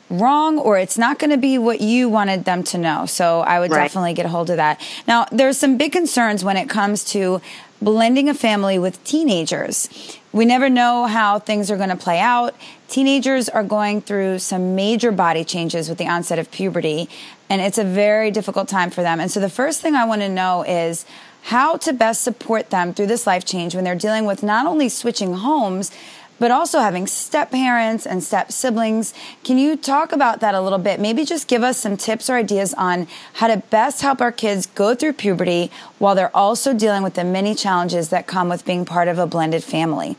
wrong 0.10 0.60
or 0.60 0.78
it's 0.78 0.98
not 0.98 1.18
going 1.18 1.32
to 1.32 1.38
be 1.38 1.58
what 1.58 1.82
you 1.82 2.08
wanted 2.10 2.46
them 2.46 2.64
to 2.64 2.78
know. 2.78 3.06
So 3.06 3.42
I 3.42 3.60
would 3.60 3.72
right. 3.72 3.84
definitely 3.84 4.14
get 4.14 4.26
a 4.26 4.30
hold 4.30 4.50
of 4.50 4.58
that. 4.58 4.80
Now, 5.08 5.26
there's 5.32 5.58
some 5.58 5.78
big 5.78 5.92
concerns 5.92 6.44
when 6.44 6.58
it 6.58 6.70
comes 6.70 7.04
to 7.06 7.42
blending 7.82 8.30
a 8.30 8.34
family 8.34 8.80
with 8.80 9.04
teenagers. 9.04 9.90
We 10.32 10.46
never 10.46 10.70
know 10.70 11.06
how 11.06 11.40
things 11.40 11.72
are 11.72 11.78
going 11.78 11.90
to 11.90 11.96
play 11.96 12.20
out. 12.20 12.56
Teenagers 12.88 13.50
are 13.50 13.64
going 13.64 14.02
through 14.02 14.40
some 14.40 14.76
major 14.76 15.12
body 15.12 15.44
changes 15.44 15.90
with 15.90 15.98
the 15.98 16.08
onset 16.08 16.40
of 16.40 16.52
puberty, 16.52 17.10
and 17.50 17.62
it's 17.62 17.78
a 17.78 17.84
very 17.84 18.32
difficult 18.32 18.68
time 18.68 18.90
for 18.90 19.02
them. 19.02 19.20
And 19.20 19.32
so, 19.32 19.40
the 19.40 19.50
first 19.50 19.82
thing 19.82 19.96
I 19.96 20.06
want 20.06 20.22
to 20.22 20.30
know 20.30 20.64
is 20.64 21.06
how 21.44 21.78
to 21.78 21.94
best 21.94 22.24
support 22.24 22.72
them 22.72 22.94
through 22.94 23.08
this 23.08 23.28
life 23.28 23.46
change 23.46 23.76
when 23.76 23.84
they're 23.84 23.96
dealing 23.96 24.26
with 24.26 24.42
not 24.42 24.66
only 24.66 24.90
switching 24.90 25.34
homes, 25.36 25.92
but 26.40 26.52
also 26.52 26.80
having 26.80 27.08
step 27.08 27.52
parents 27.52 28.06
and 28.06 28.24
step 28.24 28.52
siblings. 28.52 29.14
Can 29.44 29.58
you 29.58 29.78
talk 29.78 30.12
about 30.12 30.40
that 30.42 30.56
a 30.56 30.62
little 30.62 30.80
bit? 30.80 31.00
Maybe 31.00 31.24
just 31.24 31.48
give 31.48 31.64
us 31.64 31.78
some 31.78 31.98
tips 31.98 32.30
or 32.30 32.36
ideas 32.36 32.74
on 32.74 33.08
how 33.34 33.48
to 33.48 33.58
best 33.58 34.02
help 34.02 34.22
our 34.22 34.32
kids 34.32 34.66
go 34.66 34.96
through 34.96 35.14
puberty 35.14 35.72
while 35.98 36.16
they're 36.16 36.36
also 36.36 36.74
dealing 36.74 37.04
with 37.04 37.14
the 37.14 37.24
many 37.24 37.56
challenges 37.56 38.10
that 38.10 38.28
come 38.28 38.50
with 38.50 38.66
being 38.66 38.86
part 38.86 39.08
of 39.08 39.20
a 39.20 39.28
blended 39.28 39.64
family. 39.64 40.18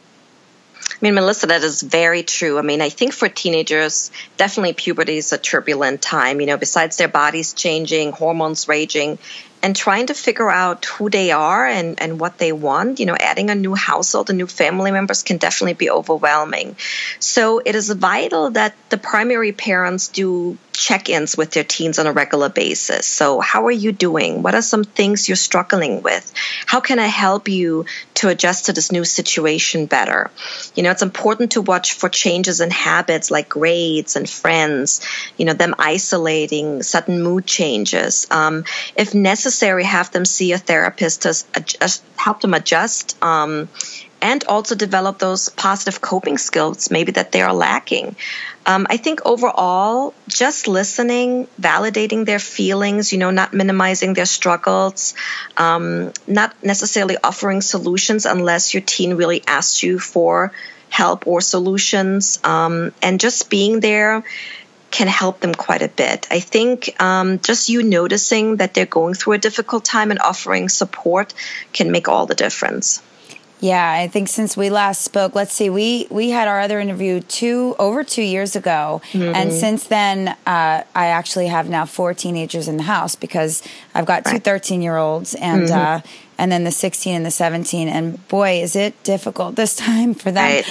I 0.90 0.98
mean, 1.02 1.14
Melissa, 1.14 1.48
that 1.48 1.62
is 1.62 1.82
very 1.82 2.22
true. 2.22 2.58
I 2.58 2.62
mean, 2.62 2.80
I 2.80 2.88
think 2.88 3.12
for 3.12 3.28
teenagers, 3.28 4.10
definitely 4.36 4.72
puberty 4.72 5.18
is 5.18 5.32
a 5.32 5.38
turbulent 5.38 6.00
time. 6.00 6.40
You 6.40 6.46
know, 6.46 6.56
besides 6.56 6.96
their 6.96 7.08
bodies 7.08 7.52
changing, 7.52 8.12
hormones 8.12 8.66
raging, 8.66 9.18
and 9.62 9.74
trying 9.74 10.06
to 10.06 10.14
figure 10.14 10.50
out 10.50 10.84
who 10.84 11.10
they 11.10 11.32
are 11.32 11.66
and, 11.66 12.00
and 12.00 12.20
what 12.20 12.38
they 12.38 12.52
want. 12.52 13.00
You 13.00 13.06
know, 13.06 13.16
adding 13.18 13.50
a 13.50 13.54
new 13.54 13.74
household 13.74 14.30
and 14.30 14.38
new 14.38 14.46
family 14.46 14.90
members 14.90 15.22
can 15.22 15.38
definitely 15.38 15.74
be 15.74 15.90
overwhelming. 15.90 16.76
So 17.18 17.60
it 17.64 17.74
is 17.74 17.90
vital 17.90 18.50
that 18.50 18.74
the 18.88 18.98
primary 18.98 19.52
parents 19.52 20.08
do 20.08 20.56
check 20.76 21.08
ins 21.08 21.36
with 21.36 21.50
their 21.50 21.64
teens 21.64 21.98
on 21.98 22.06
a 22.06 22.12
regular 22.12 22.48
basis. 22.48 23.06
So, 23.06 23.40
how 23.40 23.66
are 23.66 23.72
you 23.72 23.92
doing? 23.92 24.42
What 24.42 24.54
are 24.54 24.62
some 24.62 24.84
things 24.84 25.28
you're 25.28 25.36
struggling 25.36 26.02
with? 26.02 26.32
How 26.66 26.80
can 26.80 26.98
I 26.98 27.06
help 27.06 27.48
you 27.48 27.86
to 28.14 28.28
adjust 28.28 28.66
to 28.66 28.72
this 28.72 28.92
new 28.92 29.04
situation 29.04 29.86
better? 29.86 30.30
You 30.74 30.82
know, 30.82 30.90
it's 30.90 31.02
important 31.02 31.52
to 31.52 31.62
watch 31.62 31.94
for 31.94 32.08
changes 32.08 32.60
in 32.60 32.70
habits 32.70 33.30
like 33.30 33.48
grades 33.48 34.16
and 34.16 34.28
friends, 34.28 35.00
you 35.36 35.46
know, 35.46 35.54
them 35.54 35.74
isolating, 35.78 36.82
sudden 36.82 37.22
mood 37.22 37.46
changes. 37.46 38.26
Um, 38.30 38.64
if 38.96 39.14
necessary, 39.14 39.84
have 39.84 40.10
them 40.12 40.24
see 40.24 40.52
a 40.52 40.58
therapist 40.58 41.22
to 41.22 41.34
adjust, 41.54 42.04
help 42.16 42.40
them 42.40 42.54
adjust. 42.54 43.22
Um, 43.22 43.68
and 44.20 44.44
also 44.44 44.74
develop 44.74 45.18
those 45.18 45.48
positive 45.48 46.00
coping 46.00 46.38
skills 46.38 46.90
maybe 46.90 47.12
that 47.12 47.32
they 47.32 47.42
are 47.42 47.54
lacking. 47.54 48.16
Um, 48.64 48.86
I 48.90 48.96
think 48.96 49.24
overall, 49.24 50.12
just 50.26 50.66
listening, 50.66 51.46
validating 51.60 52.24
their 52.24 52.40
feelings, 52.40 53.12
you 53.12 53.18
know, 53.18 53.30
not 53.30 53.54
minimizing 53.54 54.14
their 54.14 54.26
struggles, 54.26 55.14
um, 55.56 56.12
not 56.26 56.54
necessarily 56.64 57.16
offering 57.22 57.60
solutions 57.60 58.26
unless 58.26 58.74
your 58.74 58.80
teen 58.80 59.14
really 59.14 59.42
asks 59.46 59.84
you 59.84 60.00
for 60.00 60.52
help 60.88 61.26
or 61.26 61.40
solutions, 61.40 62.40
um, 62.42 62.92
and 63.02 63.20
just 63.20 63.50
being 63.50 63.80
there 63.80 64.24
can 64.90 65.08
help 65.08 65.40
them 65.40 65.54
quite 65.54 65.82
a 65.82 65.88
bit. 65.88 66.26
I 66.30 66.40
think 66.40 67.00
um, 67.00 67.38
just 67.40 67.68
you 67.68 67.82
noticing 67.82 68.56
that 68.56 68.72
they're 68.72 68.86
going 68.86 69.14
through 69.14 69.34
a 69.34 69.38
difficult 69.38 69.84
time 69.84 70.10
and 70.10 70.20
offering 70.20 70.68
support 70.68 71.34
can 71.72 71.92
make 71.92 72.08
all 72.08 72.26
the 72.26 72.34
difference. 72.34 73.02
Yeah, 73.60 73.90
I 73.90 74.08
think 74.08 74.28
since 74.28 74.56
we 74.56 74.68
last 74.68 75.02
spoke, 75.02 75.34
let's 75.34 75.52
see, 75.52 75.70
we 75.70 76.06
we 76.10 76.30
had 76.30 76.46
our 76.46 76.60
other 76.60 76.78
interview 76.78 77.20
two 77.20 77.74
over 77.78 78.04
two 78.04 78.22
years 78.22 78.54
ago, 78.54 79.00
mm-hmm. 79.12 79.34
and 79.34 79.52
since 79.52 79.84
then, 79.84 80.28
uh, 80.46 80.82
I 80.94 81.06
actually 81.06 81.46
have 81.46 81.68
now 81.68 81.86
four 81.86 82.12
teenagers 82.12 82.68
in 82.68 82.76
the 82.76 82.82
house 82.82 83.16
because 83.16 83.62
I've 83.94 84.06
got 84.06 84.24
two 84.26 84.38
13 84.38 84.82
year 84.82 84.96
olds 84.96 85.34
and. 85.34 85.68
Mm-hmm. 85.68 85.74
Uh, 85.74 86.00
and 86.38 86.52
then 86.52 86.64
the 86.64 86.70
16 86.70 87.14
and 87.14 87.24
the 87.24 87.30
17 87.30 87.88
and 87.88 88.28
boy 88.28 88.60
is 88.60 88.76
it 88.76 89.02
difficult 89.02 89.56
this 89.56 89.74
time 89.76 90.12
for 90.12 90.30
them 90.30 90.44
right. 90.44 90.64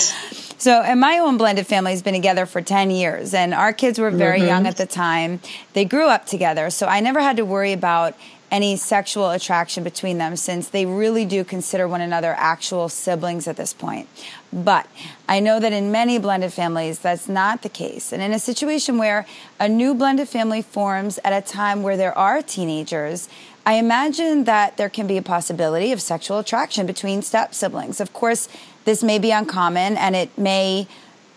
so 0.60 0.82
and 0.82 1.00
my 1.00 1.18
own 1.18 1.38
blended 1.38 1.65
family 1.65 1.92
has 1.92 2.04
been 2.04 2.13
together 2.13 2.46
for 2.46 2.62
10 2.62 2.92
years 2.92 3.34
and 3.34 3.51
our 3.51 3.74
kids 3.74 3.98
were 3.98 4.12
very 4.12 4.39
mm-hmm. 4.39 4.48
young 4.48 4.68
at 4.68 4.77
the 4.77 4.86
time 4.86 5.39
they 5.74 5.84
grew 5.84 6.08
up 6.08 6.25
together 6.25 6.70
so 6.70 6.86
i 6.86 7.00
never 7.00 7.20
had 7.20 7.38
to 7.38 7.46
worry 7.46 7.74
about 7.74 8.15
any 8.55 8.77
sexual 8.77 9.31
attraction 9.31 9.83
between 9.83 10.17
them 10.17 10.38
since 10.38 10.69
they 10.69 10.85
really 10.85 11.25
do 11.25 11.43
consider 11.43 11.89
one 11.89 12.00
another 12.00 12.33
actual 12.38 12.88
siblings 12.88 13.50
at 13.50 13.57
this 13.57 13.74
point. 13.74 14.07
But 14.53 14.88
I 15.27 15.41
know 15.41 15.59
that 15.59 15.74
in 15.74 15.91
many 15.91 16.19
blended 16.19 16.53
families, 16.53 17.00
that's 17.00 17.27
not 17.27 17.63
the 17.63 17.69
case. 17.69 18.13
And 18.13 18.21
in 18.21 18.31
a 18.31 18.39
situation 18.39 18.97
where 18.97 19.25
a 19.59 19.67
new 19.67 19.93
blended 19.93 20.29
family 20.29 20.62
forms 20.62 21.19
at 21.25 21.33
a 21.33 21.45
time 21.45 21.83
where 21.83 21.97
there 21.97 22.17
are 22.17 22.41
teenagers, 22.41 23.27
I 23.65 23.74
imagine 23.74 24.45
that 24.45 24.77
there 24.77 24.89
can 24.89 25.05
be 25.05 25.17
a 25.17 25.21
possibility 25.21 25.91
of 25.91 26.01
sexual 26.01 26.39
attraction 26.39 26.85
between 26.85 27.24
step 27.24 27.53
siblings. 27.53 28.00
Of 28.00 28.13
course, 28.13 28.47
this 28.85 29.03
may 29.03 29.19
be 29.19 29.31
uncommon 29.31 29.97
and 29.97 30.15
it 30.15 30.38
may 30.38 30.88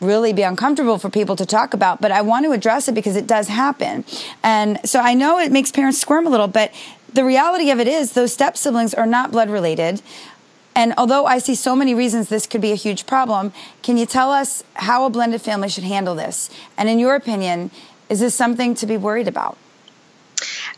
really 0.01 0.33
be 0.33 0.43
uncomfortable 0.43 0.99
for 0.99 1.11
people 1.11 1.37
to 1.37 1.47
talk 1.47 1.75
about, 1.75 2.01
but 2.01 2.13
I 2.13 2.21
want 2.21 2.45
to 2.47 2.53
address 2.53 2.89
it 2.89 2.95
because 2.95 3.17
it 3.17 3.27
does 3.27 3.49
happen. 3.49 4.05
And 4.43 4.79
so 4.85 5.01
I 5.01 5.15
know 5.15 5.39
it 5.39 5.51
makes 5.51 5.73
parents 5.73 5.99
squirm 5.99 6.27
a 6.27 6.31
little, 6.31 6.49
but 6.49 6.73
the 7.13 7.25
reality 7.25 7.71
of 7.71 7.81
it 7.81 7.89
is 7.89 8.13
those 8.13 8.33
step 8.33 8.57
siblings 8.57 8.95
are 8.95 9.07
not 9.07 9.33
blood 9.33 9.51
related. 9.51 10.03
And 10.75 10.95
although 10.97 11.27
I 11.27 11.39
see 11.39 11.55
so 11.55 11.75
many 11.75 11.95
reasons 11.95 12.29
this 12.29 12.47
could 12.47 12.61
be 12.61 12.71
a 12.71 12.77
huge 12.77 13.07
problem, 13.07 13.53
can 13.83 13.97
you 13.97 14.07
tell 14.07 14.31
us 14.31 14.63
how 14.75 15.05
a 15.07 15.11
blended 15.11 15.43
family 15.43 15.69
should 15.69 15.85
handle 15.85 16.15
this? 16.15 16.51
And 16.77 16.89
in 16.89 16.99
your 16.99 17.17
opinion, 17.17 17.71
is 18.09 18.21
this 18.21 18.35
something 18.35 18.75
to 18.77 18.87
be 18.87 18.97
worried 18.97 19.27
about? 19.27 19.59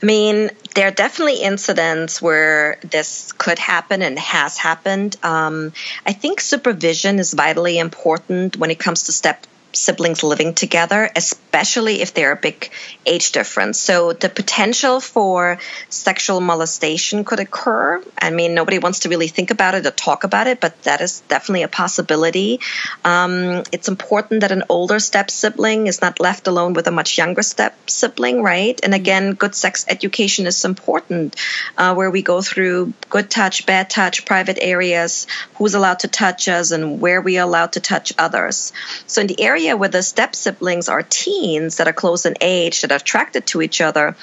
I 0.03 0.07
mean, 0.07 0.51
there 0.75 0.89
are 0.89 0.93
definitely 0.93 1.43
incidents 1.43 2.23
where 2.23 2.79
this 2.83 3.33
could 3.33 3.59
happen 3.59 4.01
and 4.01 4.19
has 4.19 4.57
happened. 4.57 5.17
Um, 5.23 5.73
I 6.07 6.15
think 6.15 6.41
supervision 6.41 7.19
is 7.19 7.35
vitally 7.35 7.79
important 7.79 8.57
when 8.57 8.71
it 8.71 8.79
comes 8.79 9.05
to 9.05 9.13
step 9.13 9.47
siblings 9.73 10.23
living 10.23 10.55
together, 10.55 11.11
especially 11.15 11.50
if 11.53 12.15
they're 12.15 12.33
a 12.33 12.37
big 12.37 12.71
age 13.07 13.33
difference. 13.33 13.79
So 13.79 14.13
the 14.13 14.29
potential 14.29 15.01
for 15.01 15.59
sexual 15.89 16.41
molestation 16.41 17.25
could 17.25 17.41
occur. 17.41 18.03
I 18.19 18.31
mean, 18.31 18.55
nobody 18.55 18.79
wants 18.79 19.01
to 19.01 19.09
really 19.09 19.29
think 19.29 19.51
about 19.51 19.75
it 19.75 19.87
or 19.87 19.91
talk 19.91 20.25
about 20.25 20.47
it, 20.47 20.61
but 20.61 20.83
that 20.83 21.01
is 21.01 21.21
definitely 21.29 21.63
a 21.63 21.69
possibility. 21.69 22.61
Um, 23.05 23.63
it's 23.73 23.89
important 23.89 24.41
that 24.41 24.53
an 24.53 24.65
older 24.69 24.99
step 24.99 25.31
sibling 25.31 25.87
is 25.87 26.01
not 26.01 26.21
left 26.21 26.47
alone 26.47 26.73
with 26.73 26.87
a 26.87 26.91
much 26.91 27.19
younger 27.19 27.43
step 27.43 27.75
sibling, 27.89 28.43
right? 28.43 28.81
And 28.83 28.95
again, 28.95 29.35
good 29.35 29.55
sex 29.55 29.87
education 29.89 30.47
is 30.47 30.65
important, 30.65 31.37
uh, 31.77 31.95
where 31.95 32.11
we 32.11 32.23
go 32.23 32.43
through 32.43 32.93
good 33.09 33.31
touch, 33.31 33.67
bad 33.67 33.89
touch, 33.89 34.25
private 34.25 34.59
areas, 34.61 35.27
who's 35.57 35.75
allowed 35.75 36.01
to 36.01 36.09
touch 36.09 36.49
us, 36.49 36.71
and 36.71 37.01
where 37.01 37.21
we 37.21 37.39
are 37.39 37.47
allowed 37.47 37.73
to 37.73 37.81
touch 37.81 38.13
others. 38.19 38.73
So 39.07 39.21
in 39.21 39.27
the 39.27 39.41
area 39.41 39.71
area 39.71 39.77
where 39.77 39.89
the 39.89 40.03
step 40.03 40.35
siblings 40.35 40.89
are 40.89 41.03
teens 41.03 41.40
that 41.41 41.89
are 41.89 41.93
close 41.93 42.27
in 42.27 42.37
age 42.41 42.83
that 42.83 42.93
are 42.93 42.97
attracted 42.97 43.47
to 43.47 43.63
each 43.63 43.81
other, 43.81 44.17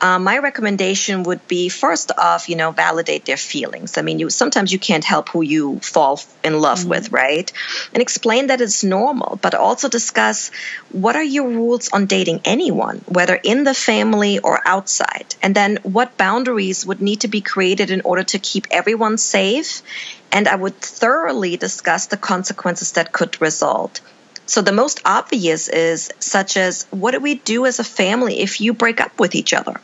uh, 0.00 0.18
my 0.18 0.38
recommendation 0.38 1.22
would 1.22 1.46
be 1.48 1.68
first 1.68 2.12
off, 2.18 2.48
you 2.48 2.56
know, 2.56 2.72
validate 2.72 3.24
their 3.24 3.36
feelings. 3.36 3.96
I 3.96 4.02
mean, 4.02 4.18
you 4.18 4.28
sometimes 4.28 4.72
you 4.72 4.78
can't 4.78 5.04
help 5.04 5.28
who 5.30 5.42
you 5.42 5.78
fall 5.80 6.20
in 6.42 6.60
love 6.60 6.80
mm-hmm. 6.80 6.90
with, 6.90 7.12
right? 7.12 7.50
And 7.92 8.02
explain 8.02 8.48
that 8.48 8.60
it's 8.60 8.84
normal, 8.84 9.38
but 9.40 9.54
also 9.54 9.88
discuss 9.88 10.50
what 10.90 11.16
are 11.16 11.22
your 11.22 11.48
rules 11.48 11.88
on 11.88 12.06
dating 12.06 12.40
anyone, 12.44 12.98
whether 13.06 13.34
in 13.34 13.64
the 13.64 13.74
family 13.74 14.38
or 14.40 14.60
outside, 14.66 15.34
and 15.42 15.54
then 15.54 15.78
what 15.82 16.18
boundaries 16.18 16.84
would 16.84 17.00
need 17.00 17.20
to 17.20 17.28
be 17.28 17.40
created 17.40 17.90
in 17.90 18.02
order 18.02 18.24
to 18.24 18.38
keep 18.38 18.66
everyone 18.70 19.16
safe. 19.16 19.82
And 20.30 20.48
I 20.48 20.56
would 20.56 20.76
thoroughly 20.80 21.56
discuss 21.56 22.06
the 22.06 22.16
consequences 22.16 22.92
that 22.92 23.12
could 23.12 23.40
result. 23.40 24.00
So 24.46 24.60
the 24.60 24.72
most 24.72 25.00
obvious 25.04 25.68
is 25.68 26.10
such 26.20 26.56
as 26.56 26.84
what 26.90 27.12
do 27.12 27.20
we 27.20 27.36
do 27.36 27.66
as 27.66 27.78
a 27.78 27.84
family 27.84 28.40
if 28.40 28.60
you 28.60 28.74
break 28.74 29.00
up 29.00 29.18
with 29.18 29.34
each 29.34 29.54
other? 29.54 29.80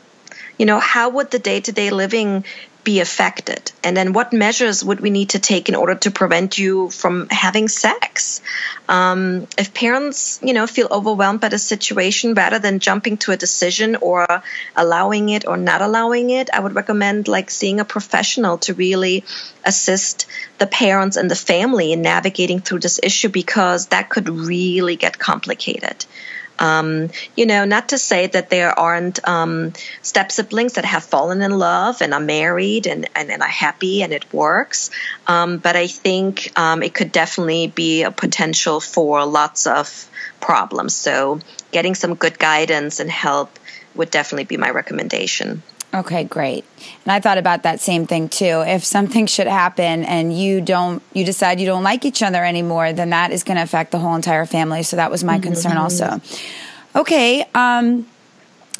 You 0.57 0.65
know, 0.65 0.79
how 0.79 1.09
would 1.09 1.31
the 1.31 1.39
day 1.39 1.61
to 1.61 1.71
day 1.71 1.89
living 1.89 2.45
be 2.83 2.99
affected? 2.99 3.71
And 3.83 3.95
then 3.95 4.13
what 4.13 4.33
measures 4.33 4.83
would 4.83 4.99
we 4.99 5.09
need 5.09 5.29
to 5.29 5.39
take 5.39 5.69
in 5.69 5.75
order 5.75 5.95
to 5.95 6.11
prevent 6.11 6.57
you 6.57 6.89
from 6.89 7.27
having 7.29 7.67
sex? 7.67 8.41
Um, 8.89 9.47
if 9.57 9.73
parents, 9.73 10.39
you 10.43 10.53
know, 10.53 10.67
feel 10.67 10.87
overwhelmed 10.91 11.41
by 11.41 11.49
the 11.49 11.59
situation, 11.59 12.33
rather 12.33 12.59
than 12.59 12.79
jumping 12.79 13.17
to 13.17 13.31
a 13.31 13.37
decision 13.37 13.97
or 13.97 14.43
allowing 14.75 15.29
it 15.29 15.47
or 15.47 15.57
not 15.57 15.81
allowing 15.81 16.29
it, 16.29 16.49
I 16.53 16.59
would 16.59 16.75
recommend 16.75 17.27
like 17.27 17.49
seeing 17.49 17.79
a 17.79 17.85
professional 17.85 18.57
to 18.59 18.73
really 18.73 19.23
assist 19.63 20.25
the 20.57 20.67
parents 20.67 21.17
and 21.17 21.29
the 21.29 21.35
family 21.35 21.91
in 21.91 22.01
navigating 22.01 22.59
through 22.59 22.79
this 22.79 22.99
issue 23.01 23.29
because 23.29 23.87
that 23.87 24.09
could 24.09 24.29
really 24.29 24.95
get 24.95 25.19
complicated. 25.19 26.05
Um, 26.59 27.09
you 27.35 27.45
know, 27.45 27.65
not 27.65 27.89
to 27.89 27.97
say 27.97 28.27
that 28.27 28.49
there 28.49 28.77
aren't 28.77 29.27
um, 29.27 29.73
step 30.01 30.31
siblings 30.31 30.73
that 30.73 30.85
have 30.85 31.03
fallen 31.03 31.41
in 31.41 31.57
love 31.57 32.01
and 32.01 32.13
are 32.13 32.19
married 32.19 32.85
and, 32.85 33.09
and, 33.15 33.31
and 33.31 33.41
are 33.41 33.47
happy 33.47 34.03
and 34.03 34.13
it 34.13 34.31
works, 34.33 34.91
um, 35.27 35.57
but 35.57 35.75
I 35.75 35.87
think 35.87 36.51
um, 36.57 36.83
it 36.83 36.93
could 36.93 37.11
definitely 37.11 37.67
be 37.67 38.03
a 38.03 38.11
potential 38.11 38.79
for 38.79 39.25
lots 39.25 39.65
of 39.65 40.09
problems. 40.39 40.95
So, 40.95 41.39
getting 41.71 41.95
some 41.95 42.15
good 42.15 42.37
guidance 42.37 42.99
and 42.99 43.09
help 43.09 43.57
would 43.95 44.11
definitely 44.11 44.45
be 44.45 44.57
my 44.57 44.69
recommendation. 44.69 45.63
Okay, 45.93 46.23
great. 46.23 46.63
And 47.03 47.11
I 47.11 47.19
thought 47.19 47.37
about 47.37 47.63
that 47.63 47.81
same 47.81 48.07
thing 48.07 48.29
too. 48.29 48.63
If 48.65 48.85
something 48.85 49.25
should 49.25 49.47
happen 49.47 50.05
and 50.05 50.37
you 50.37 50.61
don't, 50.61 51.03
you 51.13 51.25
decide 51.25 51.59
you 51.59 51.65
don't 51.65 51.83
like 51.83 52.05
each 52.05 52.23
other 52.23 52.45
anymore, 52.45 52.93
then 52.93 53.09
that 53.09 53.31
is 53.31 53.43
going 53.43 53.57
to 53.57 53.63
affect 53.63 53.91
the 53.91 53.99
whole 53.99 54.15
entire 54.15 54.45
family. 54.45 54.83
So 54.83 54.95
that 54.95 55.11
was 55.11 55.23
my 55.23 55.35
mm-hmm. 55.35 55.43
concern 55.43 55.77
also. 55.77 56.21
Okay. 56.95 57.45
Um, 57.53 58.07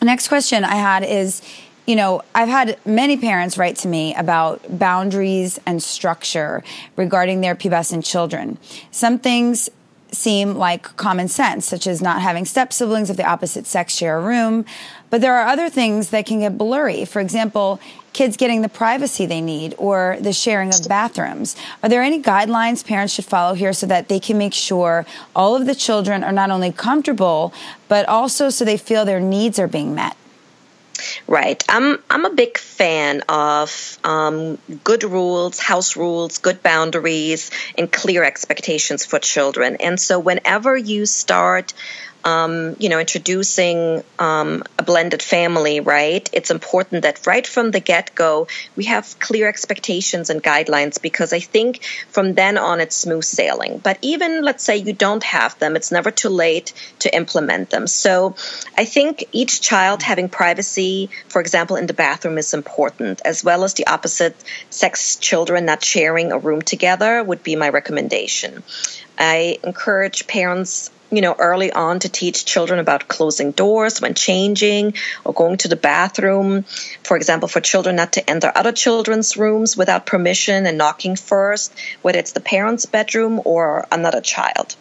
next 0.02 0.30
question 0.30 0.63
I 0.63 0.76
had 0.76 1.04
is, 1.04 1.41
you 1.86 1.97
know, 1.97 2.21
I've 2.34 2.47
had 2.47 2.78
many 2.86 3.17
parents 3.17 3.58
write 3.58 3.76
to 3.78 3.89
me 3.89 4.15
about 4.15 4.80
boundaries 4.80 5.60
and 5.65 5.84
structure 5.84 6.63
regarding 6.95 7.41
their 7.41 7.56
pubescent 7.56 8.06
children. 8.06 8.58
Some 8.91 9.19
things 9.19 9.69
seem 10.13 10.56
like 10.56 10.95
common 10.97 11.28
sense, 11.28 11.65
such 11.65 11.88
as 11.88 12.02
not 12.02 12.21
having 12.21 12.45
step 12.45 12.71
siblings 12.71 13.10
of 13.10 13.17
the 13.17 13.26
opposite 13.26 13.65
sex 13.65 13.95
share 13.95 14.17
a 14.17 14.21
room. 14.21 14.65
But 15.12 15.21
there 15.21 15.36
are 15.36 15.47
other 15.47 15.69
things 15.69 16.10
that 16.10 16.26
can 16.26 16.39
get 16.39 16.58
blurry. 16.58 17.06
For 17.06 17.19
example, 17.19 17.80
kids 18.13 18.38
getting 18.38 18.62
the 18.62 18.69
privacy 18.69 19.26
they 19.26 19.41
need 19.41 19.76
or 19.78 20.17
the 20.19 20.34
sharing 20.34 20.69
of 20.69 20.88
bathrooms. 20.88 21.56
Are 21.84 21.89
there 21.89 22.02
any 22.02 22.21
guidelines 22.21 22.84
parents 22.84 23.13
should 23.13 23.26
follow 23.26 23.54
here 23.54 23.74
so 23.74 23.86
that 23.88 24.08
they 24.08 24.19
can 24.19 24.38
make 24.38 24.54
sure 24.54 25.06
all 25.36 25.56
of 25.56 25.67
the 25.67 25.76
children 25.76 26.24
are 26.24 26.32
not 26.32 26.50
only 26.50 26.71
comfortable, 26.71 27.54
but 27.88 28.08
also 28.08 28.50
so 28.50 28.65
they 28.65 28.78
feel 28.78 29.06
their 29.06 29.19
needs 29.19 29.60
are 29.60 29.67
being 29.67 29.93
met? 29.93 30.15
Right. 31.28 31.63
I'm 31.67 31.97
I'm 32.10 32.26
a 32.26 32.34
big 32.34 32.58
fan 32.58 33.21
of 33.28 33.97
um, 34.04 34.58
good 34.84 35.04
rules, 35.04 35.60
house 35.60 35.95
rules, 35.95 36.38
good 36.38 36.62
boundaries, 36.62 37.50
and 37.78 37.91
clear 37.91 38.24
expectations 38.24 39.06
for 39.06 39.17
children. 39.17 39.78
And 39.78 40.00
so, 40.00 40.19
whenever 40.19 40.78
you 40.78 41.06
start 41.06 41.74
um, 42.24 42.76
you 42.80 42.90
know, 42.90 43.00
introducing 43.00 44.04
um, 44.20 44.64
a 44.78 44.84
blended 44.84 45.22
family, 45.22 45.80
right? 45.80 46.30
It's 46.34 46.52
important 46.52 47.04
that 47.04 47.26
right 47.26 47.46
from 47.46 47.72
the 47.72 47.80
get 47.80 48.14
go, 48.16 48.48
we 48.76 48.86
have 48.86 49.20
clear 49.20 49.48
expectations 49.48 50.30
and 50.30 50.44
guidelines 50.44 51.02
because 51.02 51.34
I 51.34 51.40
think 51.40 51.84
from 52.10 52.34
then 52.34 52.58
on 52.58 52.80
it's 52.80 52.96
smooth 52.96 53.24
sailing. 53.24 53.80
But 53.80 53.98
even 54.02 54.44
let's 54.44 54.64
say 54.64 54.78
you 54.78 54.94
don't 54.94 55.24
have 55.24 55.58
them, 55.60 55.76
it's 55.76 55.92
never 55.92 56.12
too 56.12 56.30
late 56.30 56.74
to 57.00 57.16
implement 57.16 57.70
them. 57.70 57.88
So 57.88 58.36
I 58.78 58.86
think 58.86 59.26
each 59.32 59.62
child 59.62 60.04
having 60.04 60.30
privacy, 60.30 61.10
for 61.28 61.42
example, 61.42 61.76
in 61.76 61.88
the 61.88 61.94
bathroom 61.94 62.38
is 62.38 62.54
important, 62.54 63.22
as 63.26 63.44
well 63.44 63.64
as 63.64 63.74
the 63.74 63.88
opposite 63.88 64.36
sex 64.70 65.16
children 65.16 65.66
not 65.66 65.84
sharing 65.84 66.32
a 66.32 66.38
room 66.38 66.62
together 66.62 67.24
would 67.24 67.44
be 67.44 67.56
my 67.56 67.70
recommendation. 67.70 68.64
I 69.18 69.58
encourage 69.64 70.28
parents 70.28 70.92
you 71.12 71.21
know, 71.21 71.36
early 71.38 71.71
on 71.71 72.00
to 72.00 72.10
teach 72.10 72.45
children 72.45 72.80
about 72.80 73.08
closing 73.08 73.52
doors 73.52 74.02
when 74.02 74.13
changing 74.13 74.93
or 75.26 75.34
going 75.34 75.58
to 75.58 75.67
the 75.67 75.76
bathroom. 75.76 76.63
For 77.04 77.17
example, 77.17 77.50
for 77.50 77.60
children 77.60 77.97
not 77.97 78.13
to 78.13 78.30
enter 78.30 78.52
other 78.54 78.71
children's 78.71 79.36
rooms 79.38 79.76
without 79.76 80.06
permission 80.06 80.65
and 80.65 80.78
knocking 80.78 81.15
first, 81.15 81.74
whether 82.02 82.19
it's 82.19 82.32
the 82.32 82.39
parent's 82.39 82.86
bedroom 82.86 83.41
or 83.43 83.86
another 83.91 84.21
child. 84.21 84.76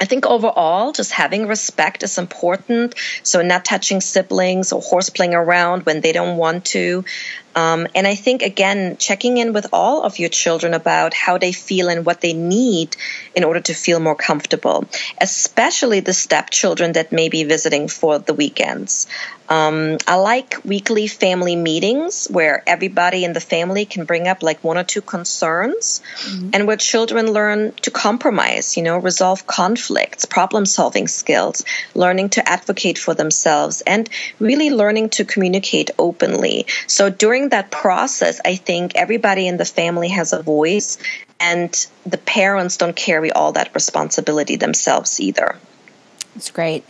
I 0.00 0.04
think 0.04 0.26
overall, 0.26 0.92
just 0.92 1.10
having 1.10 1.48
respect 1.48 2.02
is 2.04 2.18
important. 2.18 2.94
So, 3.24 3.42
not 3.42 3.64
touching 3.64 4.00
siblings 4.00 4.72
or 4.72 4.80
horseplaying 4.80 5.34
around 5.34 5.86
when 5.86 6.00
they 6.00 6.12
don't 6.12 6.36
want 6.36 6.66
to. 6.66 7.04
Um, 7.58 7.88
and 7.92 8.06
I 8.06 8.14
think, 8.14 8.42
again, 8.42 8.98
checking 8.98 9.38
in 9.38 9.52
with 9.52 9.66
all 9.72 10.04
of 10.04 10.20
your 10.20 10.28
children 10.28 10.74
about 10.74 11.12
how 11.12 11.38
they 11.38 11.50
feel 11.50 11.88
and 11.88 12.06
what 12.06 12.20
they 12.20 12.32
need 12.32 12.96
in 13.34 13.42
order 13.42 13.58
to 13.58 13.74
feel 13.74 13.98
more 13.98 14.14
comfortable, 14.14 14.84
especially 15.20 15.98
the 15.98 16.12
stepchildren 16.12 16.92
that 16.92 17.10
may 17.10 17.28
be 17.28 17.42
visiting 17.42 17.88
for 17.88 18.20
the 18.20 18.32
weekends. 18.32 19.08
Um, 19.48 19.96
I 20.06 20.16
like 20.16 20.56
weekly 20.64 21.06
family 21.06 21.56
meetings 21.56 22.26
where 22.28 22.62
everybody 22.66 23.24
in 23.24 23.32
the 23.32 23.40
family 23.40 23.86
can 23.86 24.04
bring 24.04 24.28
up 24.28 24.42
like 24.42 24.62
one 24.62 24.76
or 24.76 24.84
two 24.84 25.00
concerns 25.00 26.02
mm-hmm. 26.16 26.50
and 26.52 26.66
where 26.66 26.76
children 26.76 27.32
learn 27.32 27.72
to 27.82 27.90
compromise, 27.90 28.76
you 28.76 28.82
know, 28.82 28.98
resolve 28.98 29.46
conflicts, 29.46 30.26
problem 30.26 30.66
solving 30.66 31.08
skills, 31.08 31.64
learning 31.94 32.28
to 32.30 32.46
advocate 32.46 32.98
for 32.98 33.14
themselves, 33.14 33.80
and 33.86 34.08
really 34.38 34.70
learning 34.70 35.08
to 35.10 35.24
communicate 35.24 35.90
openly. 35.98 36.66
So 36.86 37.08
during 37.08 37.48
that 37.48 37.70
process, 37.70 38.40
I 38.44 38.56
think 38.56 38.96
everybody 38.96 39.48
in 39.48 39.56
the 39.56 39.64
family 39.64 40.08
has 40.08 40.34
a 40.34 40.42
voice 40.42 40.98
and 41.40 41.86
the 42.04 42.18
parents 42.18 42.76
don't 42.76 42.96
carry 42.96 43.32
all 43.32 43.52
that 43.52 43.74
responsibility 43.74 44.56
themselves 44.56 45.20
either. 45.20 45.56
That's 46.34 46.50
great. 46.50 46.84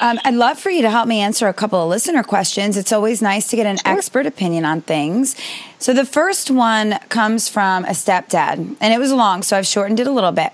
Um, 0.00 0.18
I'd 0.24 0.34
love 0.34 0.58
for 0.58 0.70
you 0.70 0.82
to 0.82 0.90
help 0.90 1.06
me 1.06 1.20
answer 1.20 1.46
a 1.48 1.54
couple 1.54 1.80
of 1.80 1.88
listener 1.88 2.22
questions. 2.22 2.76
It's 2.76 2.92
always 2.92 3.22
nice 3.22 3.46
to 3.48 3.56
get 3.56 3.66
an 3.66 3.76
sure. 3.76 3.92
expert 3.92 4.26
opinion 4.26 4.64
on 4.64 4.80
things. 4.80 5.36
So 5.78 5.92
the 5.92 6.04
first 6.04 6.50
one 6.50 6.98
comes 7.08 7.48
from 7.48 7.84
a 7.84 7.90
stepdad, 7.90 8.76
and 8.80 8.94
it 8.94 8.98
was 8.98 9.12
long, 9.12 9.42
so 9.42 9.56
I've 9.56 9.66
shortened 9.66 10.00
it 10.00 10.06
a 10.06 10.12
little 10.12 10.32
bit. 10.32 10.52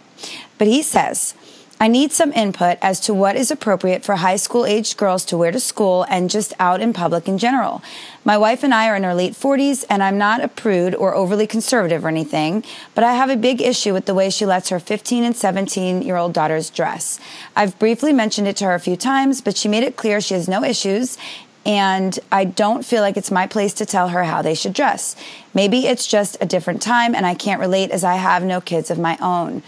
But 0.59 0.67
he 0.67 0.83
says, 0.83 1.35
I 1.83 1.89
need 1.89 2.13
some 2.13 2.35
input 2.35 2.77
as 2.83 3.01
to 3.01 3.15
what 3.15 3.37
is 3.37 3.51
appropriate 3.51 4.05
for 4.05 4.17
high 4.17 4.37
school 4.37 4.67
aged 4.67 4.99
girls 4.99 5.25
to 5.25 5.39
wear 5.39 5.51
to 5.51 5.59
school 5.59 6.05
and 6.11 6.29
just 6.29 6.53
out 6.61 6.83
in 6.83 6.93
public 6.93 7.27
in 7.27 7.39
general. 7.39 7.83
My 8.23 8.37
wife 8.37 8.63
and 8.63 8.75
I 8.75 8.91
are 8.91 8.97
in 8.97 9.05
our 9.07 9.15
late 9.15 9.33
40s, 9.33 9.87
and 9.89 10.03
I'm 10.03 10.19
not 10.19 10.45
a 10.45 10.49
prude 10.49 10.95
or 10.95 11.15
overly 11.15 11.47
conservative 11.47 12.05
or 12.05 12.09
anything, 12.09 12.65
but 12.95 13.03
I 13.03 13.15
have 13.15 13.31
a 13.31 13.37
big 13.37 13.63
issue 13.63 13.95
with 13.95 14.05
the 14.05 14.13
way 14.13 14.29
she 14.29 14.45
lets 14.45 14.69
her 14.69 14.79
15 14.79 15.25
and 15.25 15.35
17 15.35 16.03
year 16.03 16.17
old 16.17 16.35
daughters 16.35 16.69
dress. 16.69 17.19
I've 17.57 17.79
briefly 17.79 18.13
mentioned 18.13 18.47
it 18.47 18.59
to 18.59 18.67
her 18.67 18.75
a 18.75 18.79
few 18.79 18.97
times, 18.97 19.41
but 19.41 19.57
she 19.57 19.67
made 19.67 19.83
it 19.83 19.97
clear 19.97 20.21
she 20.21 20.35
has 20.35 20.49
no 20.49 20.63
issues 20.63 21.17
and 21.65 22.19
I 22.31 22.45
don't 22.45 22.85
feel 22.85 23.01
like 23.01 23.17
it's 23.17 23.31
my 23.31 23.47
place 23.47 23.73
to 23.75 23.87
tell 23.87 24.09
her 24.09 24.25
how 24.25 24.43
they 24.43 24.55
should 24.55 24.73
dress. 24.75 25.17
Maybe 25.55 25.87
it's 25.87 26.07
just 26.07 26.37
a 26.41 26.47
different 26.47 26.83
time 26.83 27.15
and 27.15 27.27
I 27.27 27.35
can't 27.35 27.61
relate 27.61 27.91
as 27.91 28.05
I 28.05 28.17
have 28.17 28.43
no 28.43 28.61
kids 28.61 28.91
of 28.91 28.99
my 28.99 29.17
own. 29.21 29.63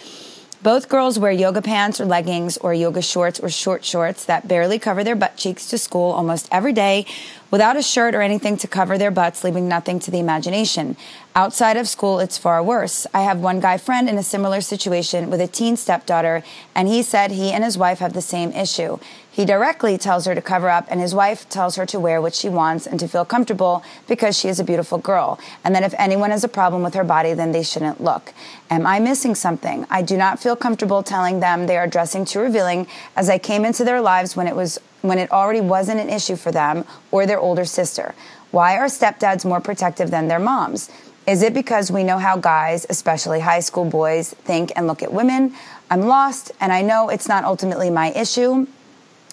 Both 0.63 0.89
girls 0.89 1.19
wear 1.19 1.33
yoga 1.33 1.61
pants 1.61 2.01
or 2.01 2.05
leggings 2.05 2.57
or 2.57 2.73
yoga 2.73 3.03
shorts 3.03 3.41
or 3.41 3.51
short 3.51 3.85
shorts 3.85 4.27
that 4.27 4.47
barely 4.47 4.79
cover 4.79 5.03
their 5.03 5.17
butt 5.17 5.37
cheeks 5.37 5.67
to 5.71 5.79
school 5.79 6.13
almost 6.13 6.49
every 6.53 6.73
day 6.73 7.05
without 7.53 7.77
a 7.77 7.83
shirt 7.83 8.15
or 8.15 8.23
anything 8.23 8.57
to 8.57 8.67
cover 8.67 8.97
their 8.97 9.11
butts, 9.11 9.45
leaving 9.45 9.69
nothing 9.69 10.01
to 10.01 10.11
the 10.11 10.19
imagination. 10.19 10.97
Outside 11.37 11.77
of 11.77 11.87
school, 11.87 12.19
it's 12.19 12.39
far 12.39 12.63
worse. 12.63 13.07
I 13.13 13.21
have 13.21 13.39
one 13.39 13.61
guy 13.61 13.77
friend 13.77 14.09
in 14.09 14.17
a 14.17 14.23
similar 14.23 14.63
situation 14.63 15.29
with 15.29 15.41
a 15.41 15.47
teen 15.47 15.77
stepdaughter, 15.77 16.43
and 16.75 16.89
he 16.89 17.03
said 17.03 17.31
he 17.31 17.53
and 17.53 17.63
his 17.63 17.77
wife 17.77 17.99
have 17.99 18.15
the 18.15 18.23
same 18.23 18.53
issue. 18.53 18.99
He 19.31 19.45
directly 19.45 19.97
tells 19.97 20.25
her 20.27 20.35
to 20.35 20.43
cover 20.43 20.71
up, 20.71 20.87
and 20.91 20.99
his 21.01 21.15
wife 21.15 21.47
tells 21.49 21.77
her 21.77 21.87
to 21.87 22.01
wear 22.01 22.21
what 22.21 22.35
she 22.35 22.49
wants 22.49 22.87
and 22.87 22.99
to 23.01 23.09
feel 23.09 23.25
comfortable 23.25 23.83
because 24.09 24.39
she 24.39 24.49
is 24.49 24.59
a 24.59 24.65
beautiful 24.65 24.99
girl. 24.99 25.39
And 25.63 25.75
that 25.75 25.83
if 25.83 25.95
anyone 25.99 26.31
has 26.31 26.45
a 26.45 26.49
problem 26.49 26.83
with 26.83 26.95
her 26.95 27.05
body, 27.05 27.35
then 27.35 27.53
they 27.53 27.63
shouldn't 27.63 28.03
look. 28.03 28.33
Am 28.71 28.87
I 28.87 28.99
missing 28.99 29.35
something? 29.35 29.87
I 29.91 30.01
do 30.01 30.17
not 30.17 30.39
feel 30.39 30.57
comfortable 30.57 31.03
telling 31.03 31.41
them 31.41 31.67
they 31.67 31.79
are 31.79 31.87
dressing 31.87 32.25
too 32.25 32.41
revealing 32.41 32.87
as 33.15 33.29
I 33.29 33.39
came 33.39 33.65
into 33.67 33.85
their 33.85 34.01
lives 34.01 34.37
when 34.37 34.49
it 34.49 34.57
was 34.57 34.79
when 35.03 35.19
it 35.19 35.31
already 35.31 35.61
wasn't 35.61 36.01
an 36.01 36.09
issue 36.09 36.37
for 36.37 36.51
them 36.51 36.85
or 37.11 37.27
their 37.27 37.39
older 37.39 37.65
sister. 37.65 38.15
Why 38.51 38.77
are 38.77 38.87
stepdads 38.87 39.45
more 39.45 39.61
protective 39.61 40.11
than 40.11 40.29
their 40.29 40.39
moms? 40.39 40.91
Is 41.27 41.43
it 41.43 41.55
because 41.55 41.91
we 41.91 42.03
know 42.03 42.19
how 42.19 42.37
guys, 42.37 42.87
especially 42.89 43.41
high 43.41 43.61
school 43.61 43.85
boys, 43.85 44.35
think 44.45 44.73
and 44.75 44.87
look 44.87 45.03
at 45.03 45.13
women? 45.13 45.55
I'm 45.91 46.03
lost, 46.03 46.51
and 46.61 46.73
I 46.73 46.83
know 46.83 47.11
it's 47.11 47.29
not 47.29 47.45
ultimately 47.45 47.91
my 47.91 48.11
issue, 48.13 48.67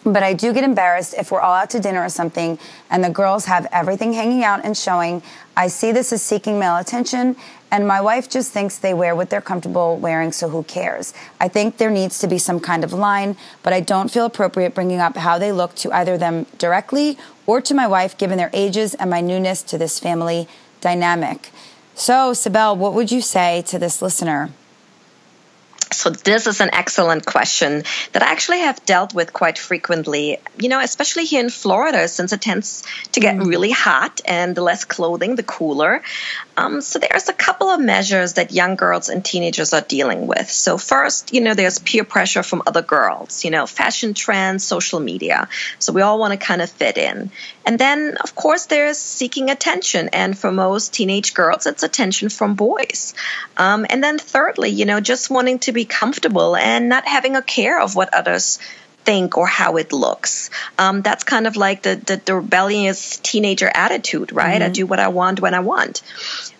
but 0.03 0.23
I 0.23 0.33
do 0.33 0.53
get 0.53 0.63
embarrassed 0.63 1.15
if 1.17 1.31
we're 1.31 1.41
all 1.41 1.53
out 1.53 1.69
to 1.71 1.79
dinner 1.79 2.03
or 2.03 2.09
something 2.09 2.57
and 2.89 3.03
the 3.03 3.09
girls 3.09 3.45
have 3.45 3.67
everything 3.71 4.13
hanging 4.13 4.43
out 4.43 4.63
and 4.63 4.77
showing. 4.77 5.21
I 5.57 5.67
see 5.67 5.91
this 5.91 6.13
as 6.13 6.21
seeking 6.21 6.59
male 6.59 6.77
attention, 6.77 7.35
and 7.71 7.87
my 7.87 8.01
wife 8.01 8.29
just 8.29 8.51
thinks 8.51 8.77
they 8.77 8.93
wear 8.93 9.15
what 9.15 9.29
they're 9.29 9.41
comfortable 9.41 9.97
wearing, 9.97 10.31
so 10.31 10.49
who 10.49 10.63
cares? 10.63 11.13
I 11.39 11.47
think 11.47 11.77
there 11.77 11.91
needs 11.91 12.19
to 12.19 12.27
be 12.27 12.37
some 12.37 12.59
kind 12.59 12.83
of 12.83 12.93
line, 12.93 13.37
but 13.61 13.73
I 13.73 13.79
don't 13.79 14.09
feel 14.09 14.25
appropriate 14.25 14.73
bringing 14.73 14.99
up 14.99 15.15
how 15.15 15.37
they 15.37 15.51
look 15.51 15.75
to 15.75 15.91
either 15.91 16.17
them 16.17 16.47
directly 16.57 17.17
or 17.45 17.61
to 17.61 17.73
my 17.73 17.87
wife, 17.87 18.17
given 18.17 18.37
their 18.37 18.49
ages 18.53 18.95
and 18.95 19.09
my 19.09 19.21
newness 19.21 19.61
to 19.63 19.77
this 19.77 19.99
family 19.99 20.47
dynamic. 20.81 21.51
So, 21.95 22.31
Sibel, 22.31 22.77
what 22.77 22.93
would 22.93 23.11
you 23.11 23.21
say 23.21 23.61
to 23.63 23.77
this 23.77 24.01
listener? 24.01 24.51
So 25.91 26.11
this 26.11 26.45
is 26.45 26.61
an 26.61 26.69
excellent 26.71 27.25
question 27.25 27.83
that 28.13 28.21
I 28.21 28.31
actually 28.31 28.59
have 28.59 28.85
dealt 28.85 29.13
with 29.13 29.33
quite 29.33 29.57
frequently. 29.57 30.37
You 30.59 30.69
know, 30.69 30.79
especially 30.79 31.25
here 31.25 31.43
in 31.43 31.49
Florida, 31.49 32.07
since 32.07 32.31
it 32.31 32.41
tends 32.41 32.83
to 33.13 33.19
get 33.19 33.35
mm. 33.35 33.47
really 33.47 33.71
hot, 33.71 34.21
and 34.25 34.55
the 34.55 34.61
less 34.61 34.85
clothing, 34.85 35.35
the 35.35 35.43
cooler. 35.43 36.03
Um, 36.55 36.81
so 36.81 36.99
there's 36.99 37.29
a 37.29 37.33
couple 37.33 37.69
of 37.69 37.79
measures 37.79 38.33
that 38.33 38.51
young 38.51 38.75
girls 38.75 39.09
and 39.09 39.23
teenagers 39.23 39.73
are 39.73 39.81
dealing 39.81 40.27
with. 40.27 40.49
So 40.49 40.77
first, 40.77 41.33
you 41.33 41.41
know, 41.41 41.53
there's 41.53 41.79
peer 41.79 42.03
pressure 42.03 42.43
from 42.43 42.63
other 42.67 42.81
girls. 42.81 43.43
You 43.43 43.51
know, 43.51 43.65
fashion 43.65 44.13
trends, 44.13 44.63
social 44.63 44.99
media. 44.99 45.49
So 45.79 45.91
we 45.93 46.01
all 46.01 46.19
want 46.19 46.33
to 46.33 46.45
kind 46.45 46.61
of 46.61 46.69
fit 46.69 46.97
in. 46.97 47.31
And 47.65 47.79
then, 47.79 48.17
of 48.17 48.35
course, 48.35 48.65
there's 48.65 48.97
seeking 48.97 49.49
attention, 49.49 50.09
and 50.09 50.37
for 50.37 50.51
most 50.51 50.93
teenage 50.93 51.33
girls, 51.33 51.65
it's 51.65 51.83
attention 51.83 52.29
from 52.29 52.55
boys. 52.55 53.13
Um, 53.57 53.85
and 53.89 54.03
then 54.03 54.17
thirdly, 54.17 54.69
you 54.69 54.85
know, 54.85 54.99
just 54.99 55.29
wanting 55.29 55.59
to 55.59 55.71
be 55.71 55.78
be 55.79 55.85
comfortable 55.85 56.57
and 56.57 56.89
not 56.89 57.07
having 57.07 57.37
a 57.37 57.41
care 57.41 57.79
of 57.79 57.95
what 57.95 58.13
others 58.13 58.59
think 59.05 59.37
or 59.37 59.47
how 59.47 59.77
it 59.77 59.93
looks. 59.93 60.49
Um, 60.77 61.01
that's 61.01 61.23
kind 61.23 61.47
of 61.47 61.55
like 61.55 61.83
the, 61.83 61.95
the, 61.95 62.21
the 62.25 62.35
rebellious 62.35 63.17
teenager 63.17 63.71
attitude, 63.73 64.33
right? 64.33 64.61
Mm-hmm. 64.61 64.71
I 64.71 64.79
do 64.79 64.85
what 64.85 64.99
I 64.99 65.07
want 65.07 65.39
when 65.39 65.53
I 65.53 65.61
want. 65.61 66.01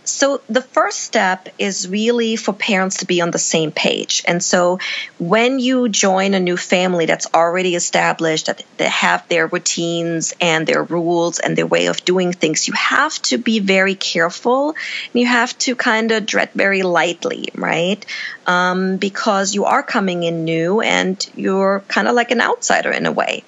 So 0.10 0.42
the 0.50 0.62
first 0.62 1.02
step 1.02 1.50
is 1.60 1.88
really 1.88 2.36
for 2.36 2.52
parents 2.52 2.98
to 2.98 3.06
be 3.06 3.22
on 3.22 3.32
the 3.32 3.40
same 3.40 3.72
page. 3.72 4.24
And 4.28 4.44
so 4.44 4.80
when 5.20 5.60
you 5.60 5.88
join 5.88 6.34
a 6.34 6.40
new 6.40 6.58
family 6.58 7.06
that's 7.06 7.28
already 7.34 7.76
established, 7.76 8.48
that 8.48 8.64
they 8.78 8.90
have 8.90 9.28
their 9.30 9.46
routines 9.48 10.34
and 10.42 10.66
their 10.66 10.84
rules 10.84 11.40
and 11.40 11.56
their 11.56 11.68
way 11.68 11.86
of 11.86 12.04
doing 12.04 12.34
things, 12.34 12.68
you 12.68 12.74
have 12.74 13.22
to 13.24 13.38
be 13.38 13.60
very 13.60 13.96
careful. 13.96 14.70
And 14.70 15.22
you 15.22 15.28
have 15.28 15.58
to 15.60 15.76
kind 15.76 16.12
of 16.12 16.26
tread 16.26 16.50
very 16.54 16.82
lightly, 16.82 17.50
right? 17.54 18.04
Um, 18.48 18.98
because 18.98 19.54
you 19.54 19.66
are 19.66 19.84
coming 19.84 20.24
in 20.24 20.44
new 20.44 20.82
and 20.82 21.30
you're 21.36 21.82
kind 21.88 22.08
of 22.08 22.16
like 22.16 22.32
an 22.32 22.42
outsider 22.42 22.92
in 22.92 23.06
a 23.06 23.12
way. 23.12 23.44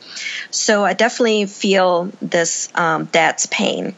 So 0.52 0.86
I 0.86 0.94
definitely 0.94 1.48
feel 1.48 2.12
this 2.22 2.70
um, 2.76 3.06
dad's 3.06 3.48
pain. 3.48 3.96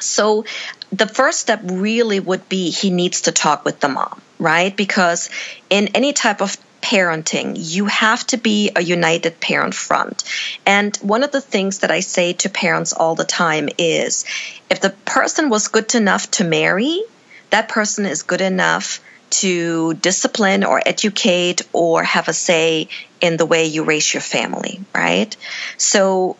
So 0.00 0.44
the 0.92 1.06
first 1.06 1.40
step 1.40 1.60
really 1.64 2.20
would 2.20 2.48
be 2.48 2.70
he 2.70 2.90
needs 2.90 3.22
to 3.22 3.32
talk 3.32 3.64
with 3.64 3.80
the 3.80 3.88
mom, 3.88 4.20
right? 4.38 4.74
Because 4.76 5.30
in 5.70 5.88
any 5.88 6.12
type 6.12 6.40
of 6.40 6.56
parenting, 6.80 7.54
you 7.56 7.86
have 7.86 8.26
to 8.26 8.36
be 8.36 8.70
a 8.76 8.82
united 8.82 9.40
parent 9.40 9.74
front. 9.74 10.22
And 10.66 10.94
one 10.98 11.22
of 11.22 11.32
the 11.32 11.40
things 11.40 11.78
that 11.78 11.90
I 11.90 12.00
say 12.00 12.34
to 12.34 12.50
parents 12.50 12.92
all 12.92 13.14
the 13.14 13.24
time 13.24 13.68
is 13.78 14.26
if 14.68 14.80
the 14.80 14.90
person 14.90 15.48
was 15.48 15.68
good 15.68 15.94
enough 15.94 16.30
to 16.32 16.44
marry, 16.44 17.02
that 17.50 17.68
person 17.68 18.04
is 18.04 18.22
good 18.22 18.42
enough 18.42 19.00
to 19.30 19.94
discipline 19.94 20.62
or 20.62 20.80
educate 20.84 21.62
or 21.72 22.04
have 22.04 22.28
a 22.28 22.32
say 22.32 22.88
in 23.20 23.36
the 23.36 23.46
way 23.46 23.66
you 23.66 23.84
raise 23.84 24.12
your 24.12 24.20
family, 24.20 24.80
right? 24.94 25.34
So 25.78 26.36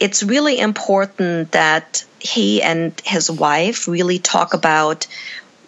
it's 0.00 0.22
really 0.22 0.58
important 0.58 1.52
that 1.52 2.04
he 2.18 2.62
and 2.62 3.00
his 3.04 3.30
wife 3.30 3.88
really 3.88 4.18
talk 4.18 4.54
about 4.54 5.06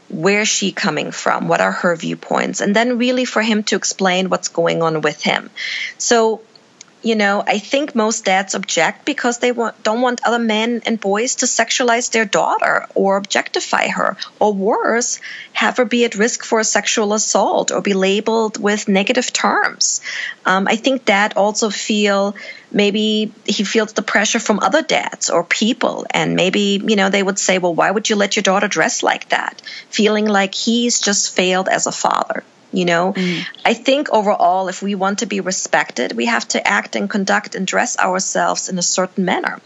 where 0.09 0.45
she 0.45 0.73
coming 0.73 1.11
from 1.11 1.49
what 1.49 1.61
are 1.61 1.73
her 1.73 1.95
viewpoints 1.95 2.61
and 2.61 2.75
then 2.75 2.99
really 2.99 3.25
for 3.25 3.43
him 3.43 3.63
to 3.63 3.77
explain 3.77 4.31
what's 4.31 4.49
going 4.49 4.83
on 4.83 5.03
with 5.03 5.23
him. 5.23 5.51
So 5.99 6.41
you 7.03 7.15
know, 7.15 7.43
I 7.47 7.59
think 7.59 7.95
most 7.95 8.25
dads 8.25 8.55
object 8.55 9.05
because 9.05 9.39
they 9.39 9.53
want, 9.53 9.83
don't 9.83 10.01
want 10.01 10.21
other 10.25 10.39
men 10.39 10.83
and 10.85 11.01
boys 11.01 11.37
to 11.37 11.47
sexualize 11.47 12.11
their 12.11 12.25
daughter 12.25 12.87
or 12.95 13.17
objectify 13.17 13.89
her, 13.89 14.17
or 14.41 14.53
worse, 14.53 15.21
have 15.53 15.77
her 15.77 15.85
be 15.85 16.05
at 16.05 16.17
risk 16.17 16.45
for 16.45 16.59
a 16.59 16.65
sexual 16.65 17.15
assault 17.15 17.71
or 17.71 17.81
be 17.81 17.95
labeled 17.95 18.61
with 18.61 18.89
negative 18.89 19.33
terms. 19.33 20.01
Um, 20.45 20.67
I 20.67 20.77
think 20.77 21.05
dad 21.05 21.35
also 21.37 21.71
feel 21.71 22.35
maybe 22.73 23.33
he 23.45 23.65
feels 23.65 23.93
the 23.93 24.03
pressure 24.03 24.41
from 24.41 24.59
other 24.59 24.83
dads 24.83 25.31
or 25.31 25.45
people, 25.45 26.05
and 26.11 26.35
maybe 26.35 26.81
you 26.85 26.97
know 26.97 27.11
they 27.11 27.23
would 27.23 27.39
say, 27.39 27.59
well, 27.59 27.75
why 27.75 27.91
would 27.91 28.11
you 28.11 28.17
let 28.17 28.35
your 28.37 28.43
daughter 28.43 28.69
dress 28.69 29.03
like 29.03 29.29
that? 29.29 29.61
Feeling 29.91 30.27
like 30.27 30.55
he's 30.55 31.01
just 31.01 31.35
failed 31.35 31.69
as 31.69 31.87
a 31.87 31.93
father. 31.93 32.43
You 32.73 32.85
know, 32.85 33.13
mm. 33.15 33.47
I 33.65 33.75
think 33.75 34.11
overall, 34.13 34.69
if 34.69 34.83
we 34.83 34.95
want 34.95 35.21
to 35.21 35.27
be 35.27 35.41
respected, 35.41 36.13
we 36.13 36.27
have 36.27 36.47
to 36.49 36.67
act 36.67 36.97
and 36.97 37.09
conduct 37.09 37.55
and 37.55 37.67
dress 37.67 37.99
ourselves 37.99 38.69
in 38.69 38.79
a 38.79 38.83
certain 38.83 39.25
manner. 39.25 39.59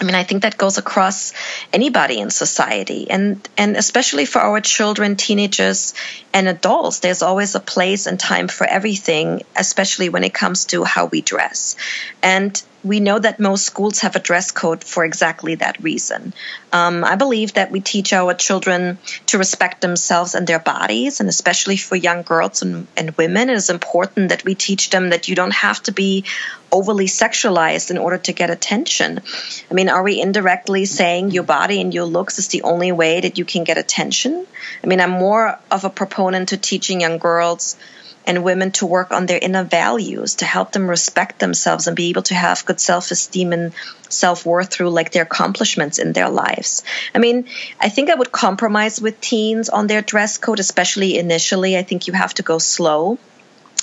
I 0.00 0.04
mean, 0.04 0.14
I 0.14 0.24
think 0.24 0.42
that 0.42 0.58
goes 0.58 0.78
across 0.78 1.32
anybody 1.72 2.18
in 2.18 2.30
society, 2.30 3.08
and 3.08 3.46
and 3.56 3.76
especially 3.76 4.24
for 4.24 4.40
our 4.40 4.60
children, 4.60 5.16
teenagers, 5.16 5.94
and 6.32 6.48
adults. 6.48 6.98
There's 6.98 7.22
always 7.22 7.54
a 7.54 7.60
place 7.60 8.06
and 8.06 8.18
time 8.18 8.48
for 8.48 8.66
everything, 8.66 9.42
especially 9.54 10.08
when 10.08 10.24
it 10.24 10.34
comes 10.34 10.64
to 10.66 10.82
how 10.82 11.06
we 11.06 11.20
dress. 11.20 11.76
And 12.22 12.60
we 12.84 13.00
know 13.00 13.18
that 13.18 13.38
most 13.38 13.64
schools 13.64 14.00
have 14.00 14.16
a 14.16 14.20
dress 14.20 14.50
code 14.50 14.82
for 14.82 15.04
exactly 15.04 15.54
that 15.56 15.82
reason. 15.82 16.32
Um, 16.72 17.04
I 17.04 17.16
believe 17.16 17.54
that 17.54 17.70
we 17.70 17.80
teach 17.80 18.12
our 18.12 18.34
children 18.34 18.98
to 19.26 19.38
respect 19.38 19.80
themselves 19.80 20.34
and 20.34 20.46
their 20.46 20.58
bodies, 20.58 21.20
and 21.20 21.28
especially 21.28 21.76
for 21.76 21.96
young 21.96 22.22
girls 22.22 22.62
and, 22.62 22.86
and 22.96 23.16
women, 23.16 23.50
it 23.50 23.54
is 23.54 23.70
important 23.70 24.30
that 24.30 24.44
we 24.44 24.54
teach 24.54 24.90
them 24.90 25.10
that 25.10 25.28
you 25.28 25.36
don't 25.36 25.54
have 25.54 25.82
to 25.84 25.92
be 25.92 26.24
overly 26.72 27.06
sexualized 27.06 27.90
in 27.90 27.98
order 27.98 28.18
to 28.18 28.32
get 28.32 28.50
attention. 28.50 29.20
I 29.70 29.74
mean, 29.74 29.88
are 29.88 30.02
we 30.02 30.20
indirectly 30.20 30.86
saying 30.86 31.30
your 31.30 31.44
body 31.44 31.80
and 31.80 31.92
your 31.92 32.06
looks 32.06 32.38
is 32.38 32.48
the 32.48 32.62
only 32.62 32.90
way 32.92 33.20
that 33.20 33.38
you 33.38 33.44
can 33.44 33.64
get 33.64 33.78
attention? 33.78 34.46
I 34.82 34.86
mean, 34.86 35.00
I'm 35.00 35.10
more 35.10 35.58
of 35.70 35.84
a 35.84 35.90
proponent 35.90 36.48
to 36.48 36.56
teaching 36.56 37.02
young 37.02 37.18
girls 37.18 37.76
and 38.26 38.44
women 38.44 38.70
to 38.72 38.86
work 38.86 39.12
on 39.12 39.26
their 39.26 39.38
inner 39.40 39.64
values 39.64 40.36
to 40.36 40.44
help 40.44 40.72
them 40.72 40.88
respect 40.88 41.38
themselves 41.38 41.86
and 41.86 41.96
be 41.96 42.10
able 42.10 42.22
to 42.22 42.34
have 42.34 42.64
good 42.64 42.80
self-esteem 42.80 43.52
and 43.52 43.72
self-worth 44.08 44.70
through 44.70 44.90
like 44.90 45.12
their 45.12 45.24
accomplishments 45.24 45.98
in 45.98 46.12
their 46.12 46.28
lives. 46.28 46.82
I 47.14 47.18
mean 47.18 47.48
i 47.80 47.88
think 47.88 48.10
i 48.10 48.14
would 48.14 48.32
compromise 48.32 49.00
with 49.00 49.20
teens 49.20 49.68
on 49.68 49.86
their 49.86 50.02
dress 50.02 50.38
code 50.38 50.60
especially 50.60 51.18
initially. 51.18 51.76
I 51.76 51.82
think 51.82 52.06
you 52.06 52.12
have 52.12 52.34
to 52.34 52.42
go 52.42 52.58
slow 52.58 53.18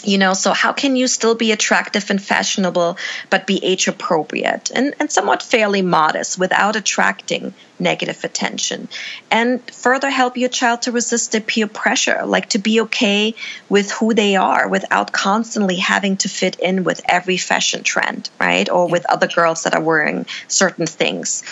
you 0.04 0.18
know? 0.18 0.34
So 0.34 0.54
how 0.54 0.74
can 0.74 0.96
you 0.96 1.08
still 1.08 1.36
be 1.36 1.52
attractive 1.52 2.10
and 2.10 2.22
fashionable 2.22 2.98
but 3.30 3.48
be 3.48 3.64
age 3.64 3.88
appropriate? 3.88 4.72
And, 4.74 4.94
and 5.00 5.12
somewhat 5.12 5.44
fairly 5.44 5.82
modest 5.82 6.40
without 6.40 6.76
attracting 6.76 7.54
negative 7.80 8.24
attention 8.24 8.88
and 9.32 9.62
further 9.72 10.10
help 10.10 10.38
your 10.38 10.50
child 10.50 10.82
to 10.82 10.92
resist 10.92 11.32
the 11.32 11.42
peer 11.42 11.68
pressure 11.68 12.26
like 12.26 12.50
to 12.50 12.60
be 12.60 12.82
okay 12.82 13.36
with 13.70 13.92
who 13.92 14.14
they 14.14 14.36
are 14.36 14.68
without 14.68 15.12
constantly 15.12 15.78
having 15.78 16.18
to 16.18 16.30
fit 16.30 16.60
in 16.60 16.84
with 16.84 17.02
every 17.06 17.38
fashion 17.38 17.84
trend 17.84 18.30
right? 18.40 18.70
Or 18.70 18.88
with 18.88 19.06
other 19.06 19.28
girls 19.28 19.64
that 19.64 19.74
are 19.74 19.82
wearing 19.82 20.26
certain 20.48 20.86
things. 20.86 21.44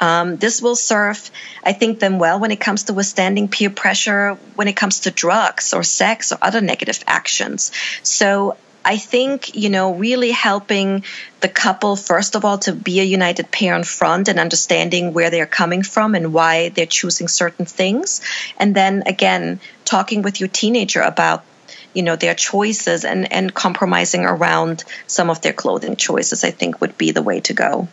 Um, 0.00 0.36
this 0.36 0.62
will 0.62 0.76
serve 0.76 1.30
i 1.64 1.72
think 1.72 1.98
them 1.98 2.18
well 2.18 2.38
when 2.38 2.50
it 2.50 2.60
comes 2.60 2.84
to 2.84 2.92
withstanding 2.92 3.48
peer 3.48 3.70
pressure 3.70 4.34
when 4.54 4.68
it 4.68 4.76
comes 4.76 5.00
to 5.00 5.10
drugs 5.10 5.74
or 5.74 5.82
sex 5.82 6.32
or 6.32 6.38
other 6.42 6.60
negative 6.60 7.02
actions. 7.06 7.72
So 8.02 8.56
I 8.88 8.96
think, 8.96 9.54
you 9.54 9.68
know, 9.68 9.94
really 9.94 10.30
helping 10.30 11.04
the 11.40 11.48
couple, 11.48 11.94
first 11.94 12.36
of 12.36 12.46
all, 12.46 12.56
to 12.60 12.72
be 12.72 13.00
a 13.00 13.04
united 13.04 13.50
parent 13.50 13.86
front 13.86 14.28
and 14.28 14.40
understanding 14.40 15.12
where 15.12 15.28
they're 15.28 15.44
coming 15.60 15.82
from 15.82 16.14
and 16.14 16.32
why 16.32 16.70
they're 16.70 16.86
choosing 16.86 17.28
certain 17.28 17.66
things. 17.66 18.22
And 18.56 18.74
then 18.74 19.02
again, 19.04 19.60
talking 19.84 20.22
with 20.22 20.40
your 20.40 20.48
teenager 20.48 21.02
about 21.02 21.44
you 21.92 22.02
know 22.02 22.16
their 22.16 22.34
choices 22.34 23.04
and 23.04 23.30
and 23.30 23.52
compromising 23.52 24.24
around 24.24 24.84
some 25.06 25.28
of 25.30 25.40
their 25.40 25.54
clothing 25.54 25.96
choices 25.96 26.44
i 26.44 26.50
think 26.50 26.82
would 26.82 26.98
be 26.98 27.12
the 27.12 27.22
way 27.22 27.40
to 27.40 27.54
go 27.54 27.88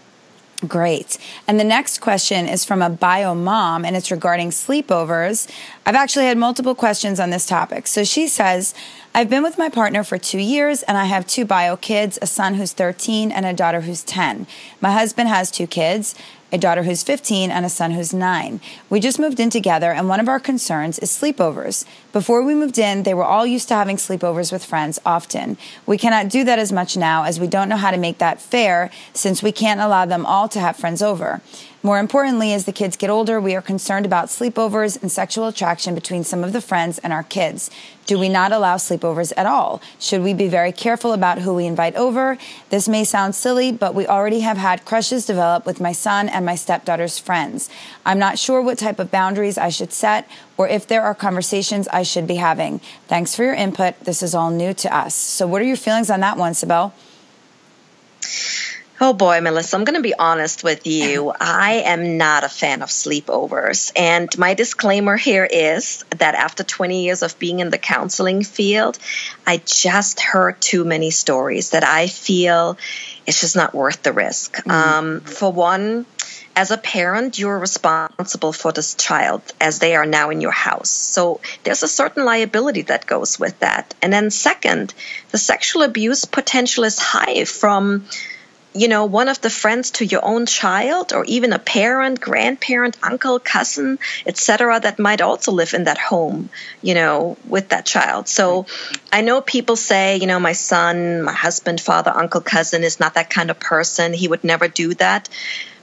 Great. 0.67 1.17
And 1.47 1.59
the 1.59 1.65
next 1.65 1.99
question 1.99 2.47
is 2.47 2.63
from 2.63 2.81
a 2.81 2.89
bio 2.89 3.35
mom, 3.35 3.83
and 3.83 3.95
it's 3.95 4.09
regarding 4.09 4.49
sleepovers. 4.51 5.49
I've 5.85 5.95
actually 5.95 6.25
had 6.25 6.37
multiple 6.37 6.73
questions 6.73 7.19
on 7.19 7.29
this 7.29 7.45
topic. 7.45 7.87
So 7.87 8.03
she 8.05 8.27
says, 8.27 8.73
I've 9.17 9.29
been 9.29 9.43
with 9.43 9.57
my 9.57 9.69
partner 9.69 10.03
for 10.03 10.17
two 10.17 10.39
years, 10.39 10.83
and 10.83 10.97
I 10.97 11.05
have 11.05 11.25
two 11.25 11.45
bio 11.45 11.77
kids 11.77 12.19
a 12.21 12.27
son 12.27 12.55
who's 12.55 12.73
13 12.73 13.31
and 13.31 13.45
a 13.45 13.53
daughter 13.53 13.79
who's 13.79 14.03
10. 14.03 14.45
My 14.81 14.91
husband 14.91 15.29
has 15.29 15.49
two 15.49 15.67
kids 15.67 16.15
a 16.51 16.57
daughter 16.57 16.83
who's 16.83 17.03
15, 17.03 17.51
and 17.51 17.65
a 17.65 17.69
son 17.69 17.91
who's 17.91 18.13
9. 18.13 18.61
We 18.89 18.99
just 18.99 19.19
moved 19.19 19.39
in 19.39 19.49
together, 19.49 19.91
and 19.91 20.07
one 20.07 20.19
of 20.19 20.29
our 20.29 20.39
concerns 20.39 20.99
is 20.99 21.09
sleepovers. 21.11 21.85
Before 22.13 22.43
we 22.43 22.53
moved 22.53 22.77
in, 22.77 23.03
they 23.03 23.13
were 23.13 23.25
all 23.25 23.45
used 23.45 23.67
to 23.69 23.73
having 23.73 23.97
sleepovers 23.97 24.51
with 24.51 24.63
friends 24.63 24.99
often. 25.05 25.57
We 25.85 25.97
cannot 25.97 26.29
do 26.29 26.43
that 26.43 26.59
as 26.59 26.71
much 26.71 26.95
now 26.95 27.23
as 27.23 27.39
we 27.39 27.47
don't 27.47 27.67
know 27.67 27.77
how 27.77 27.91
to 27.91 27.97
make 27.97 28.19
that 28.19 28.39
fair 28.39 28.89
since 29.13 29.41
we 29.41 29.51
can't 29.51 29.81
allow 29.81 30.05
them 30.05 30.25
all 30.25 30.47
to 30.49 30.59
have 30.59 30.77
friends 30.77 31.01
over. 31.01 31.41
More 31.85 31.99
importantly, 31.99 32.51
as 32.51 32.65
the 32.65 32.71
kids 32.71 32.97
get 32.97 33.11
older, 33.11 33.39
we 33.39 33.53
are 33.53 33.61
concerned 33.61 34.07
about 34.07 34.29
sleepovers 34.29 34.99
and 34.99 35.11
sexual 35.11 35.45
attraction 35.45 35.93
between 35.93 36.23
some 36.23 36.43
of 36.43 36.51
the 36.51 36.59
friends 36.59 36.97
and 36.97 37.13
our 37.13 37.21
kids. 37.21 37.69
Do 38.07 38.17
we 38.17 38.27
not 38.27 38.51
allow 38.51 38.77
sleepovers 38.77 39.31
at 39.37 39.45
all? 39.45 39.83
Should 39.99 40.23
we 40.23 40.33
be 40.33 40.47
very 40.47 40.71
careful 40.71 41.13
about 41.13 41.37
who 41.37 41.53
we 41.53 41.67
invite 41.67 41.93
over? 41.95 42.39
This 42.71 42.87
may 42.87 43.03
sound 43.03 43.35
silly, 43.35 43.71
but 43.71 43.93
we 43.93 44.07
already 44.07 44.39
have 44.39 44.57
had 44.57 44.83
crushes 44.83 45.27
develop 45.27 45.67
with 45.67 45.79
my 45.79 45.91
son 45.91 46.27
and 46.27 46.43
my 46.43 46.55
stepdaughter's 46.55 47.19
friends. 47.19 47.69
I'm 48.03 48.17
not 48.17 48.39
sure 48.39 48.63
what 48.63 48.79
type 48.79 48.97
of 48.97 49.11
boundaries 49.11 49.59
I 49.59 49.69
should 49.69 49.93
set 49.93 50.27
or 50.57 50.67
if 50.67 50.87
there 50.87 51.03
are 51.03 51.13
conversations 51.13 51.87
I 51.89 52.01
should 52.01 52.25
be 52.25 52.37
having. 52.37 52.79
Thanks 53.07 53.35
for 53.35 53.43
your 53.43 53.53
input. 53.53 53.99
This 54.05 54.23
is 54.23 54.33
all 54.33 54.49
new 54.49 54.73
to 54.73 54.91
us. 54.91 55.13
So, 55.13 55.45
what 55.45 55.61
are 55.61 55.65
your 55.65 55.77
feelings 55.77 56.09
on 56.09 56.21
that 56.21 56.35
one, 56.35 56.53
Sibel? 56.53 56.93
Oh 58.99 59.11
boy, 59.11 59.41
Melissa, 59.41 59.75
I'm 59.75 59.83
going 59.83 59.97
to 59.97 60.01
be 60.01 60.13
honest 60.17 60.63
with 60.63 60.87
you. 60.87 61.33
I 61.37 61.83
am 61.85 62.17
not 62.17 62.45
a 62.45 62.49
fan 62.49 62.81
of 62.81 62.87
sleepovers. 62.87 63.91
And 63.93 64.35
my 64.37 64.53
disclaimer 64.53 65.17
here 65.17 65.43
is 65.43 66.05
that 66.11 66.33
after 66.33 66.63
20 66.63 67.03
years 67.03 67.21
of 67.21 67.37
being 67.37 67.59
in 67.59 67.71
the 67.71 67.77
counseling 67.77 68.43
field, 68.43 68.97
I 69.45 69.61
just 69.65 70.21
heard 70.21 70.61
too 70.61 70.85
many 70.85 71.11
stories 71.11 71.71
that 71.71 71.83
I 71.83 72.07
feel 72.07 72.77
it's 73.27 73.41
just 73.41 73.57
not 73.57 73.73
worth 73.73 74.01
the 74.01 74.13
risk. 74.13 74.55
Mm-hmm. 74.55 74.71
Um, 74.71 75.19
for 75.21 75.51
one, 75.51 76.05
as 76.55 76.71
a 76.71 76.77
parent, 76.77 77.37
you're 77.37 77.59
responsible 77.59 78.53
for 78.53 78.71
this 78.71 78.95
child 78.95 79.41
as 79.59 79.79
they 79.79 79.97
are 79.97 80.05
now 80.05 80.29
in 80.29 80.39
your 80.39 80.51
house. 80.51 80.89
So 80.89 81.41
there's 81.63 81.83
a 81.83 81.87
certain 81.89 82.23
liability 82.23 82.83
that 82.83 83.05
goes 83.05 83.37
with 83.37 83.59
that. 83.59 83.93
And 84.01 84.13
then, 84.13 84.31
second, 84.31 84.93
the 85.31 85.37
sexual 85.37 85.81
abuse 85.81 86.23
potential 86.23 86.85
is 86.85 86.97
high 86.97 87.43
from 87.43 88.05
you 88.75 88.87
know 88.89 89.05
one 89.05 89.29
of 89.29 89.39
the 89.41 89.49
friends 89.49 89.91
to 89.91 90.05
your 90.05 90.23
own 90.23 90.45
child 90.45 91.13
or 91.13 91.23
even 91.25 91.53
a 91.53 91.59
parent 91.59 92.19
grandparent 92.19 92.97
uncle 93.01 93.39
cousin 93.39 93.97
etc 94.25 94.79
that 94.79 94.99
might 94.99 95.21
also 95.21 95.51
live 95.51 95.73
in 95.73 95.85
that 95.85 95.97
home 95.97 96.49
you 96.81 96.93
know 96.93 97.37
with 97.47 97.69
that 97.69 97.85
child. 97.85 98.27
So 98.27 98.65
i 99.11 99.21
know 99.21 99.41
people 99.41 99.75
say 99.75 100.17
you 100.17 100.27
know 100.27 100.39
my 100.39 100.53
son 100.53 101.23
my 101.23 101.33
husband 101.33 101.79
father 101.79 102.11
uncle 102.11 102.41
cousin 102.41 102.83
is 102.83 102.99
not 102.99 103.13
that 103.15 103.29
kind 103.29 103.49
of 103.49 103.59
person. 103.59 104.13
He 104.13 104.27
would 104.27 104.43
never 104.43 104.67
do 104.67 104.93
that. 104.95 105.29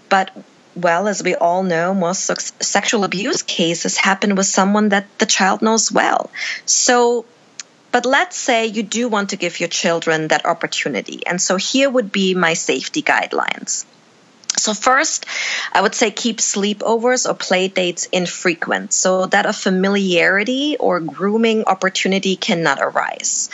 But 0.08 0.30
well, 0.74 1.06
as 1.08 1.22
we 1.22 1.34
all 1.34 1.62
know, 1.62 1.94
most 1.94 2.62
sexual 2.62 3.04
abuse 3.04 3.42
cases 3.42 3.96
happen 3.96 4.34
with 4.34 4.46
someone 4.46 4.88
that 4.90 5.06
the 5.18 5.26
child 5.26 5.60
knows 5.62 5.92
well. 5.92 6.30
So 6.64 7.26
but 7.92 8.06
let's 8.06 8.36
say 8.36 8.66
you 8.66 8.82
do 8.82 9.08
want 9.08 9.30
to 9.30 9.36
give 9.36 9.60
your 9.60 9.68
children 9.68 10.28
that 10.28 10.46
opportunity. 10.46 11.26
And 11.26 11.40
so 11.40 11.56
here 11.56 11.88
would 11.88 12.10
be 12.10 12.34
my 12.34 12.54
safety 12.54 13.02
guidelines. 13.02 13.84
So, 14.58 14.74
first, 14.74 15.26
I 15.72 15.80
would 15.80 15.94
say 15.94 16.10
keep 16.10 16.38
sleepovers 16.38 17.28
or 17.28 17.34
play 17.34 17.68
dates 17.68 18.06
infrequent 18.12 18.92
so 18.92 19.26
that 19.26 19.46
a 19.46 19.52
familiarity 19.52 20.76
or 20.78 21.00
grooming 21.00 21.64
opportunity 21.64 22.36
cannot 22.36 22.78
arise. 22.80 23.48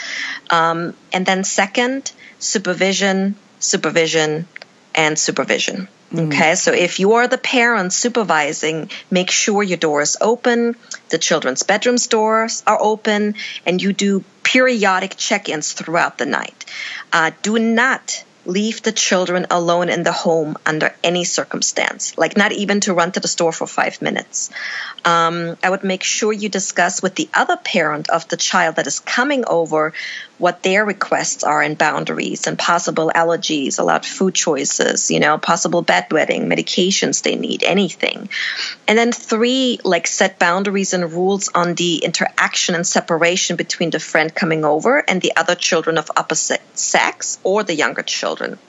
Um, 0.49 0.93
and 1.13 1.25
then, 1.25 1.43
second, 1.45 2.11
supervision, 2.37 3.35
supervision, 3.59 4.47
and 4.93 5.17
supervision. 5.17 5.87
Mm. 6.11 6.27
Okay, 6.27 6.55
so 6.55 6.73
if 6.73 6.99
you 6.99 7.13
are 7.13 7.27
the 7.27 7.37
parent 7.37 7.93
supervising, 7.93 8.89
make 9.11 9.29
sure 9.29 9.61
your 9.61 9.77
door 9.77 10.01
is 10.01 10.17
open, 10.19 10.75
the 11.09 11.17
children's 11.17 11.63
bedrooms 11.63 12.07
doors 12.07 12.63
are 12.65 12.77
open, 12.81 13.35
and 13.65 13.81
you 13.81 13.93
do 13.93 14.23
periodic 14.43 15.15
check 15.15 15.49
ins 15.49 15.73
throughout 15.73 16.17
the 16.17 16.25
night. 16.25 16.65
Uh, 17.13 17.31
do 17.43 17.59
not 17.59 18.23
leave 18.49 18.81
the 18.81 18.91
children 18.91 19.45
alone 19.51 19.89
in 19.89 20.03
the 20.03 20.11
home 20.11 20.57
under 20.65 20.93
any 21.03 21.23
circumstance, 21.23 22.17
like 22.17 22.35
not 22.35 22.51
even 22.51 22.79
to 22.81 22.93
run 22.93 23.11
to 23.11 23.19
the 23.19 23.27
store 23.27 23.51
for 23.51 23.67
five 23.67 24.01
minutes. 24.01 24.49
Um, 25.05 25.55
I 25.63 25.69
would 25.69 25.83
make 25.83 26.03
sure 26.03 26.33
you 26.33 26.49
discuss 26.49 27.01
with 27.01 27.15
the 27.15 27.29
other 27.33 27.57
parent 27.57 28.09
of 28.09 28.27
the 28.27 28.37
child 28.37 28.77
that 28.77 28.87
is 28.87 28.99
coming 28.99 29.45
over 29.45 29.93
what 30.39 30.63
their 30.63 30.85
requests 30.85 31.43
are 31.43 31.61
and 31.61 31.77
boundaries 31.77 32.47
and 32.47 32.57
possible 32.57 33.11
allergies, 33.13 33.77
allowed 33.77 34.05
food 34.05 34.33
choices, 34.33 35.11
you 35.11 35.19
know, 35.19 35.37
possible 35.37 35.83
bedwetting, 35.83 36.47
medications 36.47 37.21
they 37.21 37.35
need, 37.35 37.63
anything. 37.63 38.29
And 38.87 38.97
then 38.97 39.11
three, 39.11 39.79
like 39.83 40.07
set 40.07 40.39
boundaries 40.39 40.93
and 40.93 41.11
rules 41.11 41.49
on 41.49 41.75
the 41.75 41.97
interaction 41.97 42.73
and 42.73 42.87
separation 42.87 43.57
between 43.57 43.89
the 43.89 43.99
friend 43.99 44.33
coming 44.33 44.65
over 44.65 45.03
and 45.07 45.21
the 45.21 45.35
other 45.35 45.55
children 45.55 45.97
of 45.97 46.09
opposite 46.15 46.61
sex 46.73 47.37
or 47.43 47.63
the 47.63 47.75
younger 47.75 48.01
children 48.01 48.38
children. 48.39 48.68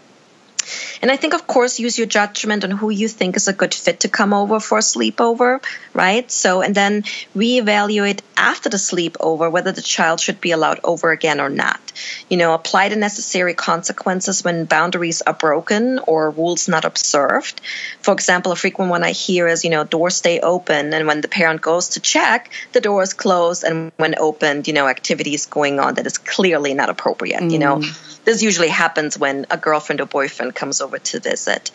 And 1.03 1.11
I 1.11 1.17
think, 1.17 1.35
of 1.35 1.47
course, 1.47 1.79
use 1.79 1.97
your 1.97 2.07
judgment 2.07 2.63
on 2.65 2.71
who 2.71 2.91
you 2.91 3.09
think 3.09 3.37
is 3.37 3.49
a 3.49 3.53
good 3.53 3.73
fit 3.73 4.01
to 4.01 4.09
come 4.09 4.35
over 4.35 4.61
for 4.61 4.79
a 4.79 4.83
sleepover, 4.83 5.63
right? 5.95 6.31
So, 6.31 6.61
and 6.61 6.75
then 6.75 7.03
reevaluate 7.35 8.21
after 8.37 8.69
the 8.69 8.77
sleepover 8.77 9.51
whether 9.51 9.73
the 9.73 9.83
child 9.83 10.21
should 10.21 10.41
be 10.41 10.51
allowed 10.51 10.81
over 10.85 11.11
again 11.11 11.41
or 11.41 11.49
not. 11.49 11.81
You 12.29 12.37
know, 12.37 12.55
apply 12.55 12.89
the 12.89 12.97
necessary 12.97 13.55
consequences 13.55 14.45
when 14.45 14.65
boundaries 14.65 15.23
are 15.23 15.35
broken 15.35 15.99
or 16.01 16.31
rules 16.31 16.69
not 16.69 16.85
observed. 16.85 17.61
For 18.01 18.13
example, 18.13 18.53
a 18.53 18.57
frequent 18.57 18.91
one 18.91 19.03
I 19.03 19.13
hear 19.13 19.47
is, 19.47 19.65
you 19.65 19.71
know, 19.71 19.85
doors 19.85 20.17
stay 20.17 20.41
open, 20.41 20.93
and 20.93 21.07
when 21.07 21.21
the 21.21 21.29
parent 21.29 21.61
goes 21.61 21.91
to 21.91 22.01
check, 22.01 22.51
the 22.73 22.81
door 22.81 23.03
is 23.03 23.15
closed, 23.15 23.65
and 23.65 23.93
when 23.97 24.15
opened, 24.19 24.69
you 24.69 24.75
know, 24.75 24.87
activities 24.87 25.47
going 25.47 25.81
on 25.81 25.95
that 25.95 26.07
is 26.07 26.19
clearly 26.19 26.75
not 26.75 26.89
appropriate. 26.89 27.41
Mm. 27.41 27.51
You 27.53 27.59
know, 27.59 27.77
mm. 27.79 28.25
this 28.25 28.43
usually 28.43 28.69
happens 28.69 29.19
when 29.19 29.47
a 29.51 29.57
girlfriend 29.57 30.01
or 30.01 30.07
boyfriend 30.07 30.55
comes 30.55 30.81
over 30.81 30.90
to 30.99 31.21
visit. 31.21 31.71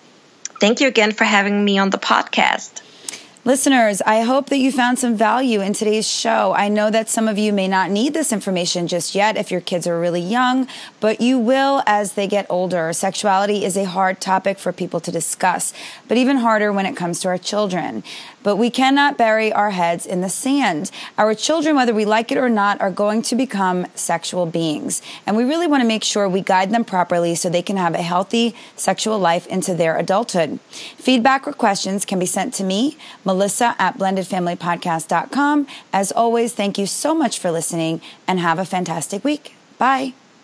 Thank 0.59 0.81
you 0.81 0.87
again 0.87 1.11
for 1.11 1.23
having 1.23 1.63
me 1.63 1.77
on 1.77 1.91
the 1.91 1.99
podcast. 1.99 2.81
Listeners, 3.47 4.01
I 4.01 4.23
hope 4.23 4.49
that 4.49 4.57
you 4.57 4.73
found 4.73 4.99
some 4.99 5.15
value 5.15 5.61
in 5.61 5.71
today's 5.71 6.05
show. 6.05 6.51
I 6.51 6.67
know 6.67 6.89
that 6.89 7.07
some 7.07 7.29
of 7.29 7.37
you 7.37 7.53
may 7.53 7.69
not 7.69 7.89
need 7.89 8.13
this 8.13 8.33
information 8.33 8.87
just 8.87 9.15
yet 9.15 9.37
if 9.37 9.51
your 9.51 9.61
kids 9.61 9.87
are 9.87 9.97
really 9.97 10.19
young, 10.19 10.67
but 10.99 11.21
you 11.21 11.39
will 11.39 11.81
as 11.85 12.11
they 12.11 12.27
get 12.27 12.45
older. 12.49 12.91
Sexuality 12.91 13.63
is 13.63 13.77
a 13.77 13.85
hard 13.85 14.19
topic 14.19 14.59
for 14.59 14.73
people 14.73 14.99
to 14.99 15.13
discuss, 15.13 15.73
but 16.09 16.17
even 16.17 16.35
harder 16.35 16.73
when 16.73 16.85
it 16.85 16.97
comes 16.97 17.21
to 17.21 17.29
our 17.29 17.37
children. 17.37 18.03
But 18.43 18.55
we 18.55 18.69
cannot 18.69 19.17
bury 19.17 19.51
our 19.51 19.71
heads 19.71 20.05
in 20.05 20.21
the 20.21 20.29
sand. 20.29 20.91
Our 21.17 21.33
children, 21.35 21.75
whether 21.75 21.93
we 21.93 22.05
like 22.05 22.31
it 22.31 22.37
or 22.37 22.49
not, 22.49 22.79
are 22.79 22.91
going 22.91 23.21
to 23.23 23.35
become 23.35 23.87
sexual 23.95 24.45
beings. 24.45 25.01
And 25.25 25.35
we 25.35 25.43
really 25.43 25.67
want 25.67 25.81
to 25.81 25.87
make 25.87 26.03
sure 26.03 26.29
we 26.29 26.41
guide 26.41 26.71
them 26.71 26.85
properly 26.85 27.35
so 27.35 27.49
they 27.49 27.61
can 27.61 27.77
have 27.77 27.95
a 27.95 28.01
healthy 28.01 28.55
sexual 28.75 29.19
life 29.19 29.47
into 29.47 29.73
their 29.73 29.97
adulthood. 29.97 30.59
Feedback 30.97 31.47
or 31.47 31.53
questions 31.53 32.05
can 32.05 32.19
be 32.19 32.25
sent 32.25 32.53
to 32.55 32.63
me, 32.63 32.97
Melissa 33.25 33.75
at 33.79 33.97
blendedfamilypodcast.com. 33.97 35.67
As 35.91 36.11
always, 36.11 36.53
thank 36.53 36.77
you 36.77 36.85
so 36.85 37.13
much 37.13 37.39
for 37.39 37.51
listening 37.51 38.01
and 38.27 38.39
have 38.39 38.59
a 38.59 38.65
fantastic 38.65 39.23
week. 39.23 39.55
Bye. 39.77 40.13